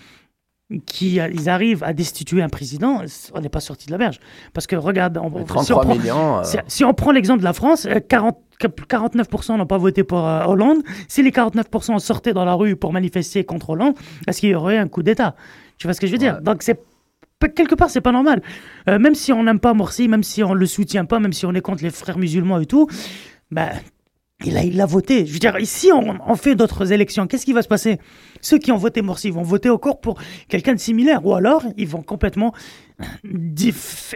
[0.86, 3.02] qui euh, ils arrivent à destituer un président,
[3.34, 4.20] on n'est pas sorti de la berge.
[4.54, 6.38] Parce que regarde, on, Mais si on 33 prend- millions.
[6.40, 10.04] euh, si, si on prend l'exemple de la France, euh, 40, 49% n'ont pas voté
[10.04, 10.80] pour euh, Hollande.
[11.08, 13.96] Si les 49% sortaient dans la rue pour manifester contre Hollande,
[14.28, 15.36] est-ce qu'il y aurait un coup d'État?
[15.78, 16.36] Tu vois ce que je veux dire?
[16.36, 16.42] Ouais.
[16.44, 16.80] Donc c'est
[17.56, 18.42] quelque part c'est pas normal.
[18.90, 21.46] Euh, même si on n'aime pas Morsi, même si on le soutient pas, même si
[21.46, 22.88] on est contre les frères musulmans et tout,
[23.50, 23.70] bah
[24.46, 25.26] il a, il a voté.
[25.26, 27.28] Je veux dire, ici, on, on fait d'autres élections.
[27.28, 28.00] Qu'est-ce qui va se passer?
[28.42, 30.18] Ceux qui ont voté Morsi vont voter encore pour
[30.48, 31.26] quelqu'un de similaire.
[31.26, 32.54] Ou alors, ils vont complètement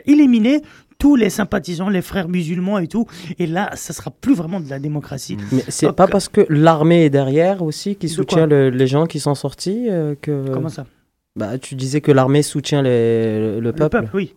[0.06, 0.62] éliminer
[1.00, 3.06] tous les sympathisants, les frères musulmans et tout.
[3.40, 5.38] Et là, ça sera plus vraiment de la démocratie.
[5.52, 9.06] Mais c'est Donc, pas parce que l'armée est derrière aussi qui soutient le- les gens
[9.06, 10.50] qui sont sortis euh, que.
[10.54, 10.86] Comment ça?
[11.36, 13.98] Bah, tu disais que l'armée soutient les- le, le peuple.
[13.98, 14.36] Le peuple, oui.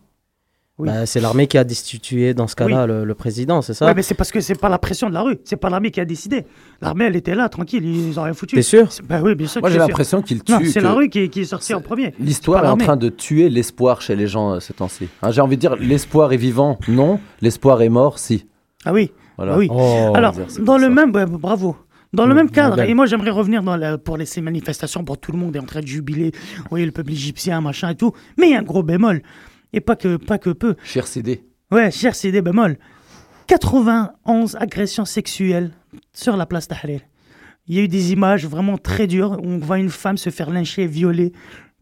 [0.78, 0.88] Oui.
[0.88, 3.94] Bah, c'est l'armée qui a destitué dans ce cas-là le, le président, c'est ça Ouais,
[3.94, 5.38] mais c'est parce que c'est pas la pression de la rue.
[5.44, 6.44] C'est pas l'armée qui a décidé.
[6.82, 7.84] L'armée, elle était là, tranquille.
[7.84, 8.56] Ils ont rien foutu.
[8.56, 9.60] T'es sûr Bah oui, bien sûr.
[9.62, 10.44] Moi, j'ai l'impression qu'il sûr.
[10.50, 10.68] Non, tue.
[10.70, 12.14] c'est que la rue qui, qui est sortie en premier.
[12.20, 15.08] L'histoire est en train de tuer l'espoir chez les gens euh, ces temps-ci.
[15.22, 17.20] Hein, j'ai envie de dire, l'espoir est vivant, non.
[17.40, 18.46] L'espoir est mort, si.
[18.84, 19.12] Ah oui.
[19.38, 19.54] Voilà.
[19.54, 19.68] Ah oui.
[19.70, 20.12] Oh.
[20.14, 20.90] Alors, dans le ça.
[20.90, 21.76] même, ouais, bravo.
[22.12, 25.04] Dans le Mm, même cadre, et moi j'aimerais revenir dans la- pour les, ces manifestations,
[25.04, 27.90] pour tout le monde est en train de jubiler, vous voyez le peuple égyptien, machin
[27.90, 29.22] et tout, mais il y a un gros bémol,
[29.76, 30.74] et pas que, pas que peu.
[30.84, 31.44] Cher CD.
[31.70, 32.76] Ouais, cher, c'est des bémols.
[33.46, 35.70] 91 agressions sexuelles
[36.12, 37.00] sur la place Tahrir.
[37.68, 40.30] Il y a eu des images vraiment très dures où on voit une femme se
[40.30, 41.32] faire lyncher et violer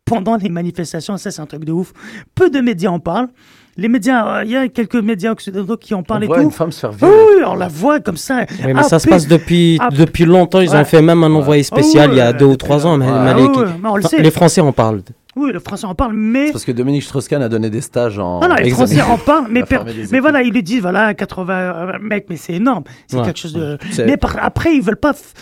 [0.04, 1.16] pendant les manifestations.
[1.16, 1.92] Ça, c'est un truc de ouf.
[2.34, 3.28] Peu de médias en parlent.
[3.76, 6.36] Les médias, euh, il y a quelques médias occidentaux qui en On parlent et voit
[6.38, 6.42] tout.
[6.44, 7.16] une femme se faire Oui, violer.
[7.38, 8.44] oui, on la voit comme ça.
[8.64, 10.60] Oui, mais ça se passe depuis, Ah, depuis longtemps.
[10.60, 10.78] Ils ouais.
[10.80, 12.96] ont fait même un envoyé spécial Ah ouais, il y a deux ou trois ans.
[12.96, 13.48] mais- Ah ouais,
[13.84, 15.02] on les Français en parlent.
[15.36, 16.46] Oui, le français en parle, mais.
[16.46, 18.40] C'est Parce que Dominique Strauss-Kahn a donné des stages en.
[18.40, 18.70] Non, non, les.
[18.70, 19.80] Français en parlent, mais, per-
[20.10, 22.84] mais voilà, ils lui disent, voilà, 80 euh, mecs, mais c'est énorme.
[23.08, 23.24] C'est Ouais.
[23.24, 23.78] quelque chose de.
[24.06, 25.34] Mais par- après, ils veulent pas, f-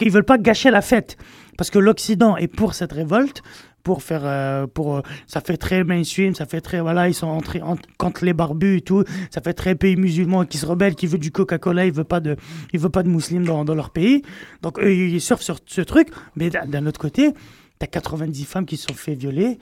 [0.00, 1.16] ils veulent pas gâcher la fête.
[1.58, 3.42] Parce que l'Occident est pour cette révolte.
[3.82, 7.28] Pour faire, euh, pour, euh, ça fait très mainstream, ça fait très, voilà, ils sont
[7.28, 10.94] entrés en- contre les barbus et tout, ça fait très pays musulman qui se rebelle,
[10.94, 12.36] qui veut du Coca-Cola, il veut pas de,
[12.74, 14.20] il veut pas de musulmans dans, dans leur pays.
[14.60, 17.30] Donc eux, ils surfent sur ce truc, mais d'un autre côté,
[17.80, 19.58] t'as 90 femmes qui se sont fait violer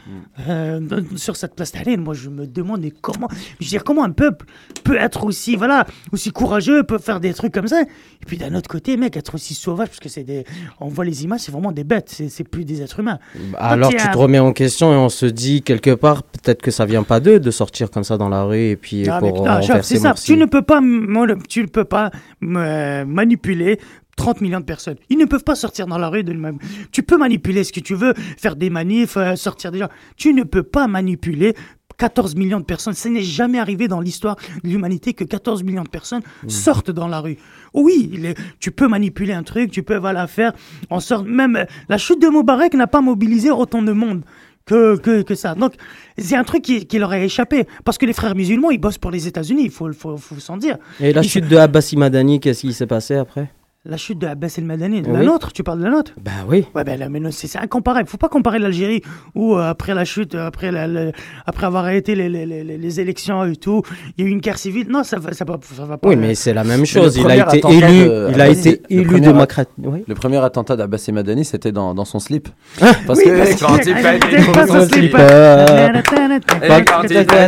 [0.48, 1.98] euh, dans- sur cette place Tahrir.
[1.98, 3.28] Moi, je me demande mais comment,
[3.60, 4.44] je veux dire, comment un peuple
[4.82, 7.80] peut être aussi, voilà, aussi courageux, peut faire des trucs comme ça?
[7.82, 10.44] Et puis d'un autre côté, mec, être aussi sauvage, parce que c'est des,
[10.80, 13.20] on voit les images, c'est vraiment des bêtes, c'est c'est plus des êtres humains.
[13.56, 15.94] Alors Quand il y tu a- te remets en question et on se dit quelque
[15.94, 18.76] part peut-être que ça vient pas d'eux de sortir comme ça dans la rue et
[18.76, 20.08] puis Ah, mais pour putain, chef, renverser c'est ça.
[20.08, 20.24] Morsi.
[20.26, 22.10] Tu ne peux pas, mon- tu ne peux pas
[22.42, 23.78] euh, manipuler
[24.18, 24.96] 30 millions de personnes.
[25.08, 26.58] Ils ne peuvent pas sortir dans la rue de même.
[26.92, 29.88] Tu peux manipuler ce que tu veux, faire des manifs, euh, sortir des gens.
[30.16, 31.54] Tu ne peux pas manipuler
[31.96, 32.92] 14 millions de personnes.
[32.94, 37.08] Ça n'est jamais arrivé dans l'histoire de l'humanité que 14 millions de personnes sortent dans
[37.08, 37.38] la rue.
[37.74, 38.20] Oui,
[38.60, 40.52] tu peux manipuler un truc, tu peux voilà, faire
[40.90, 41.26] en sorte.
[41.26, 44.22] Même euh, la chute de Moubarak n'a pas mobilisé autant de monde
[44.64, 45.54] que, que, que ça.
[45.54, 45.72] Donc,
[46.18, 47.66] c'est un truc qui, qui leur a échappé.
[47.84, 50.56] Parce que les frères musulmans, ils bossent pour les États-Unis, il faut, faut, faut s'en
[50.58, 50.76] dire.
[51.00, 53.50] Et la Ils- chute de Abbasi Madani, qu'est-ce qui s'est passé après?
[53.90, 55.24] La chute de Abbas El Madani, la Oui.
[55.24, 56.12] nôtre, tu parles de la nôtre?
[56.22, 56.66] Bah oui.
[56.74, 58.06] Ouais, ben là, mais non, c'est c'est incomparable.
[58.06, 59.00] Faut pas comparer l'Algérie
[59.34, 61.12] où euh, après la chute, euh, après, la- la-
[61.46, 63.80] après avoir arrêté les, les, les, les élections et tout,
[64.18, 64.88] il y a eu une guerre civile.
[64.90, 66.06] Non, ça va, ça va, ça va pas.
[66.06, 67.16] Oui, mais c'est la même chose.
[67.16, 69.70] Il a été élu, de- il a Ah, été le élu démocrate.
[69.82, 70.04] Oui.
[70.06, 72.50] Le premier attentat d'Abbas et Madani, c'était dans, dans son slip.
[72.82, 75.12] Ah, Parce Oui, que parce quand il faut au son slip.
[75.12, 75.22] quand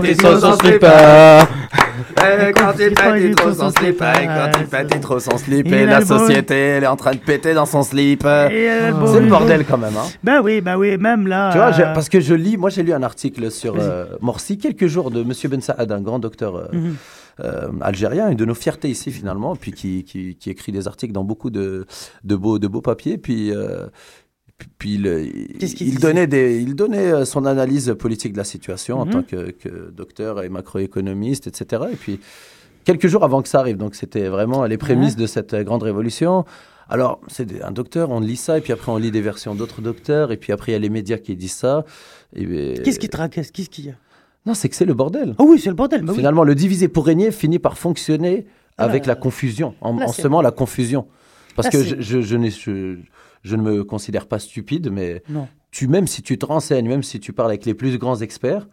[0.09, 0.87] il trop faut son slip.
[2.55, 3.99] Quand il pète, il trouve son slip.
[3.99, 5.67] Quand il pète, il trouve son slip.
[5.67, 8.23] Et la société, elle est en train de péter dans son slip.
[8.23, 9.95] C'est le bordel quand même.
[10.23, 11.51] Bah oui, bah oui, même là.
[11.53, 14.59] Tu vois, euh, parce que je lis, moi j'ai lu un article sur euh, Morsi,
[14.59, 16.97] quelques jours de Monsieur Ben Saad, un grand docteur euh, Mhm.
[17.81, 21.25] algérien et de nos fiertés ici finalement, puis qui, qui, qui écrit des articles dans
[21.25, 21.87] beaucoup de,
[22.25, 23.87] de, beaux, de beaux papiers, puis, euh,
[24.79, 25.07] puis, il,
[25.81, 29.13] il- donnait, des, il donnait euh, son analyse politique de la situation en Mhm.
[29.13, 31.85] tant que, que docteur et macroéconomiste, etc.
[31.93, 32.21] Et puis
[32.85, 35.83] quelques jours avant que ça arrive, donc c'était vraiment les prémices de cette euh, grande
[35.83, 36.45] révolution.
[36.89, 39.81] Alors, c'est un docteur, on lit ça, et puis après on lit des versions d'autres
[39.81, 41.85] docteurs, et puis après il y a les médias qui disent ça.
[42.35, 43.95] Ben, Qu'est-ce qui tracasse Qu'est-ce qu'il y a?
[44.47, 45.35] Non, c'est que c'est le bordel.
[45.39, 46.03] Ah oui, c'est le bordel.
[46.03, 46.19] Bah oui.
[46.19, 48.47] Finalement, le diviser pour régner finit par fonctionner
[48.79, 51.07] Ah avec là, la confusion, en, là, en semant la confusion.
[51.55, 52.51] Parce Là, que je, je, je, n'ai-
[53.43, 55.49] je- ne me considère pas stupide, mais Non.
[55.71, 58.69] tu, même si tu te renseignes, même si tu parles avec les plus grands experts,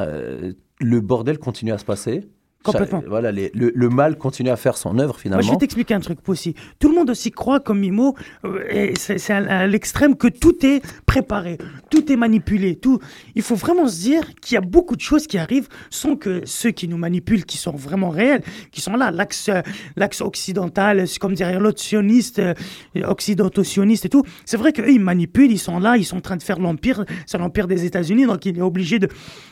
[0.00, 2.28] euh, le bordel continue à se passer.
[2.64, 3.00] Complètement.
[3.00, 5.42] Ça- voilà, les- le, le mal continue à faire son œuvre Moi, finalement.
[5.46, 6.54] je vais t'expliquer un truc aussi.
[6.80, 10.66] Tout le monde aussi croit, comme Mimo, euh, et c'est à, à l'extrême que tout
[10.66, 11.56] est préparé,
[11.90, 12.76] tout est manipulé.
[12.76, 12.98] Tout.
[13.36, 16.42] Il faut vraiment se dire qu'il y a beaucoup de choses qui arrivent sans que
[16.46, 18.42] ceux qui nous manipulent, qui sont vraiment réels,
[18.72, 19.50] qui sont là, l'axe
[19.96, 22.54] l'axe occidental, c'est comme derrière l'autre sioniste, euh,
[23.04, 24.22] occidentaux-sionistes et tout.
[24.44, 27.04] C'est vrai qu'eux, ils manipulent, ils sont là, ils sont en train de faire l'empire,
[27.26, 29.08] c'est l'empire des États-Unis, donc il est obligé de,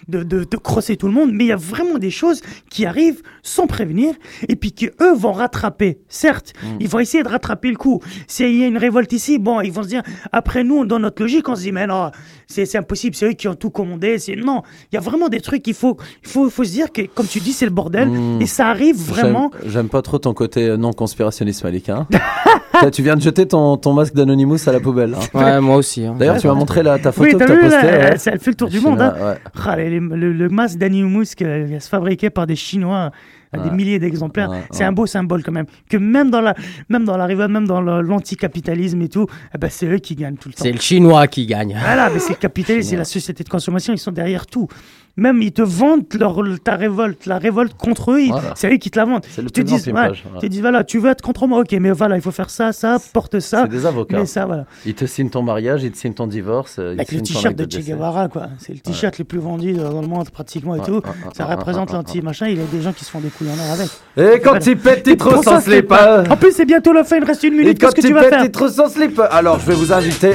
[0.08, 1.30] de, de, de crosser tout le monde.
[1.32, 2.40] Mais il y a vraiment des choses
[2.70, 2.95] qui arrivent
[3.42, 4.14] sans prévenir
[4.48, 5.98] et puis qu'eux vont rattraper.
[6.08, 8.00] Certes, ils vont essayer de rattraper le coup.
[8.26, 11.22] S'il y a une révolte ici, bon, ils vont se dire, après nous, dans notre
[11.22, 12.10] logique, on se dit, mais non,
[12.46, 14.18] c'est impossible, c'est eux qui ont tout commandé.
[14.18, 16.92] c'est- Non, il y a vraiment des trucs qu'il faut, il faut, faut se dire
[16.92, 18.40] que, comme tu dis, c'est le bordel Mm.
[18.42, 19.50] et ça arrive vraiment.
[19.64, 21.88] J'aime- pas trop ton côté non conspirationniste, Malik.
[21.88, 22.06] hein.
[22.92, 25.14] Tu viens de jeter ton, ton masque d'Anonymous à la poubelle.
[25.14, 25.38] hein.
[25.38, 26.04] Ouais, moi aussi.
[26.04, 26.14] hein.
[26.18, 27.86] D'ailleurs, tu m'as montré la, ta photo Oui, que t'as tu as vu, postée.
[27.86, 28.16] là, ouais.
[28.26, 29.00] elle, fait le tour du Chinois, monde.
[29.00, 29.14] hein.
[29.20, 29.34] ouais.
[29.64, 33.10] Ah, les- le, le masque d'Anonymous qui va se fabriquer par des Chinois
[33.52, 34.84] à des milliers d'exemplaires, Ouais, c'est ouais.
[34.84, 35.66] un beau symbole quand même.
[35.88, 36.54] Que même dans la,
[36.90, 40.36] même dans la riva- même dans l'anticapitalisme et tout, eh ben, c'est eux qui gagnent
[40.36, 40.64] tout le temps.
[40.64, 41.76] C'est le chinois qui gagne.
[41.80, 44.68] Voilà, mais c'est le capitalisme, c'est la société de consommation, ils sont derrière tout.
[45.18, 48.52] Même ils te vendent leur, ta révolte, la révolte contre eux, Voilà.
[48.54, 49.24] c'est eux qui te la vendent.
[49.38, 50.12] Ils te disent, ouais, ouais.
[50.40, 52.72] te disent, voilà, tu veux être contre moi, ok, mais voilà, il faut faire ça,
[52.72, 53.62] ça, porte ça.
[53.62, 54.18] C'est des avocats.
[54.18, 54.66] Mais ça, voilà.
[54.84, 56.76] Ils te signent ton mariage, ils te signent ton divorce.
[56.78, 57.82] euh, ils Avec le t-shirt acte de Che.
[57.86, 58.48] Guevara, quoi.
[58.58, 60.92] C'est le t-shirt le plus vendu dans le monde, pratiquement, et Ouais, tout.
[60.92, 63.10] ouais, ouais, Ça ouais, représente ouais, ouais, l'anti-machin, il y a des gens qui se
[63.10, 63.88] font des couilles en or avec.
[64.36, 65.88] Et quand il pète, il trop Prends sans ça, slip.
[65.88, 66.24] pas-.
[66.28, 67.80] En plus, c'est bientôt la fin, il reste une Et minute.
[67.80, 69.18] quand Qu'est-ce que tu vas faire il trop sans slip.
[69.30, 70.34] Alors, je vais vous inviter,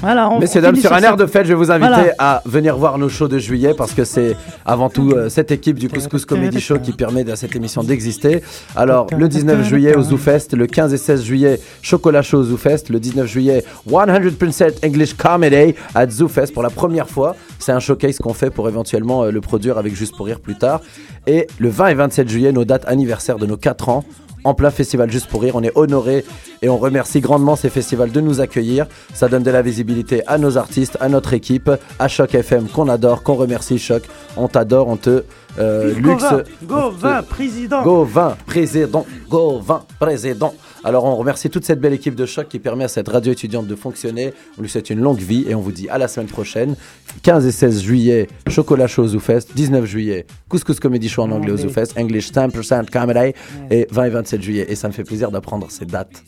[0.00, 2.14] Voilà, on- messieurs, sur un air de fête, je vais vous inviter Voilà.
[2.18, 4.36] à venir voir nos shows de juillet parce que c'est
[4.66, 8.42] avant tout euh, cette équipe du Couscous Comedy Show qui permet à cette émission d'exister.
[8.76, 12.90] Alors, le 19 juillet au ZooFest, le 15 et 16 juillet, Chocolat Show au ZooFest,
[12.90, 17.34] le 19 juillet, 100% English Comedy à ZooFest pour la première fois.
[17.58, 20.56] C'est un showcase qu'on fait pour éventuellement euh, le produire avec Juste pour Rire plus
[20.56, 20.80] tard.
[21.26, 24.04] Et le 20 et 27 juillet, nos dates anniversaires de nos 4 ans
[24.44, 25.56] en plein festival Juste pour Rire.
[25.56, 26.24] On est honoré
[26.62, 28.86] et on remercie grandement ces festivals de nous accueillir.
[29.12, 32.88] Ça donne de la visibilité à nos artistes, à notre équipe, à Choc FM qu'on
[32.88, 34.02] adore, qu'on remercie Choc.
[34.36, 35.24] On t'adore, on te
[35.58, 36.24] euh, luxe.
[36.64, 37.82] Gauvin, président.
[37.82, 40.54] Gauvin, président, Gauvin, président.
[40.84, 43.66] Alors on remercie toute cette belle équipe de choc qui permet à cette radio étudiante
[43.66, 44.34] de fonctionner.
[44.58, 46.76] On lui souhaite une longue vie et on vous dit à la semaine prochaine.
[47.22, 49.48] 15 et 16 juillet, Chocolat Show au ZooFest.
[49.54, 51.56] 19 juillet, Couscous Comedy Show en anglais au.
[51.56, 51.98] ZooFest.
[51.98, 53.32] English 10% Comedy.
[53.70, 54.66] Et 20 et 27 juillet.
[54.68, 56.22] Et ça me fait plaisir d'apprendre ces dates.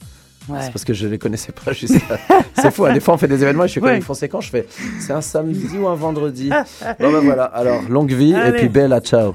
[0.49, 0.59] Ouais.
[0.63, 2.19] C'est parce que je les connaissais pas jusqu'à.
[2.55, 3.99] c'est fou, hein, des fois on fait des événements et je suis comme Ouais.
[3.99, 4.67] ils font c'est quand Je fais
[5.01, 6.51] c'est un samedi ou un vendredi.
[7.01, 9.35] bon ben voilà, alors longue vie et puis bella ciao.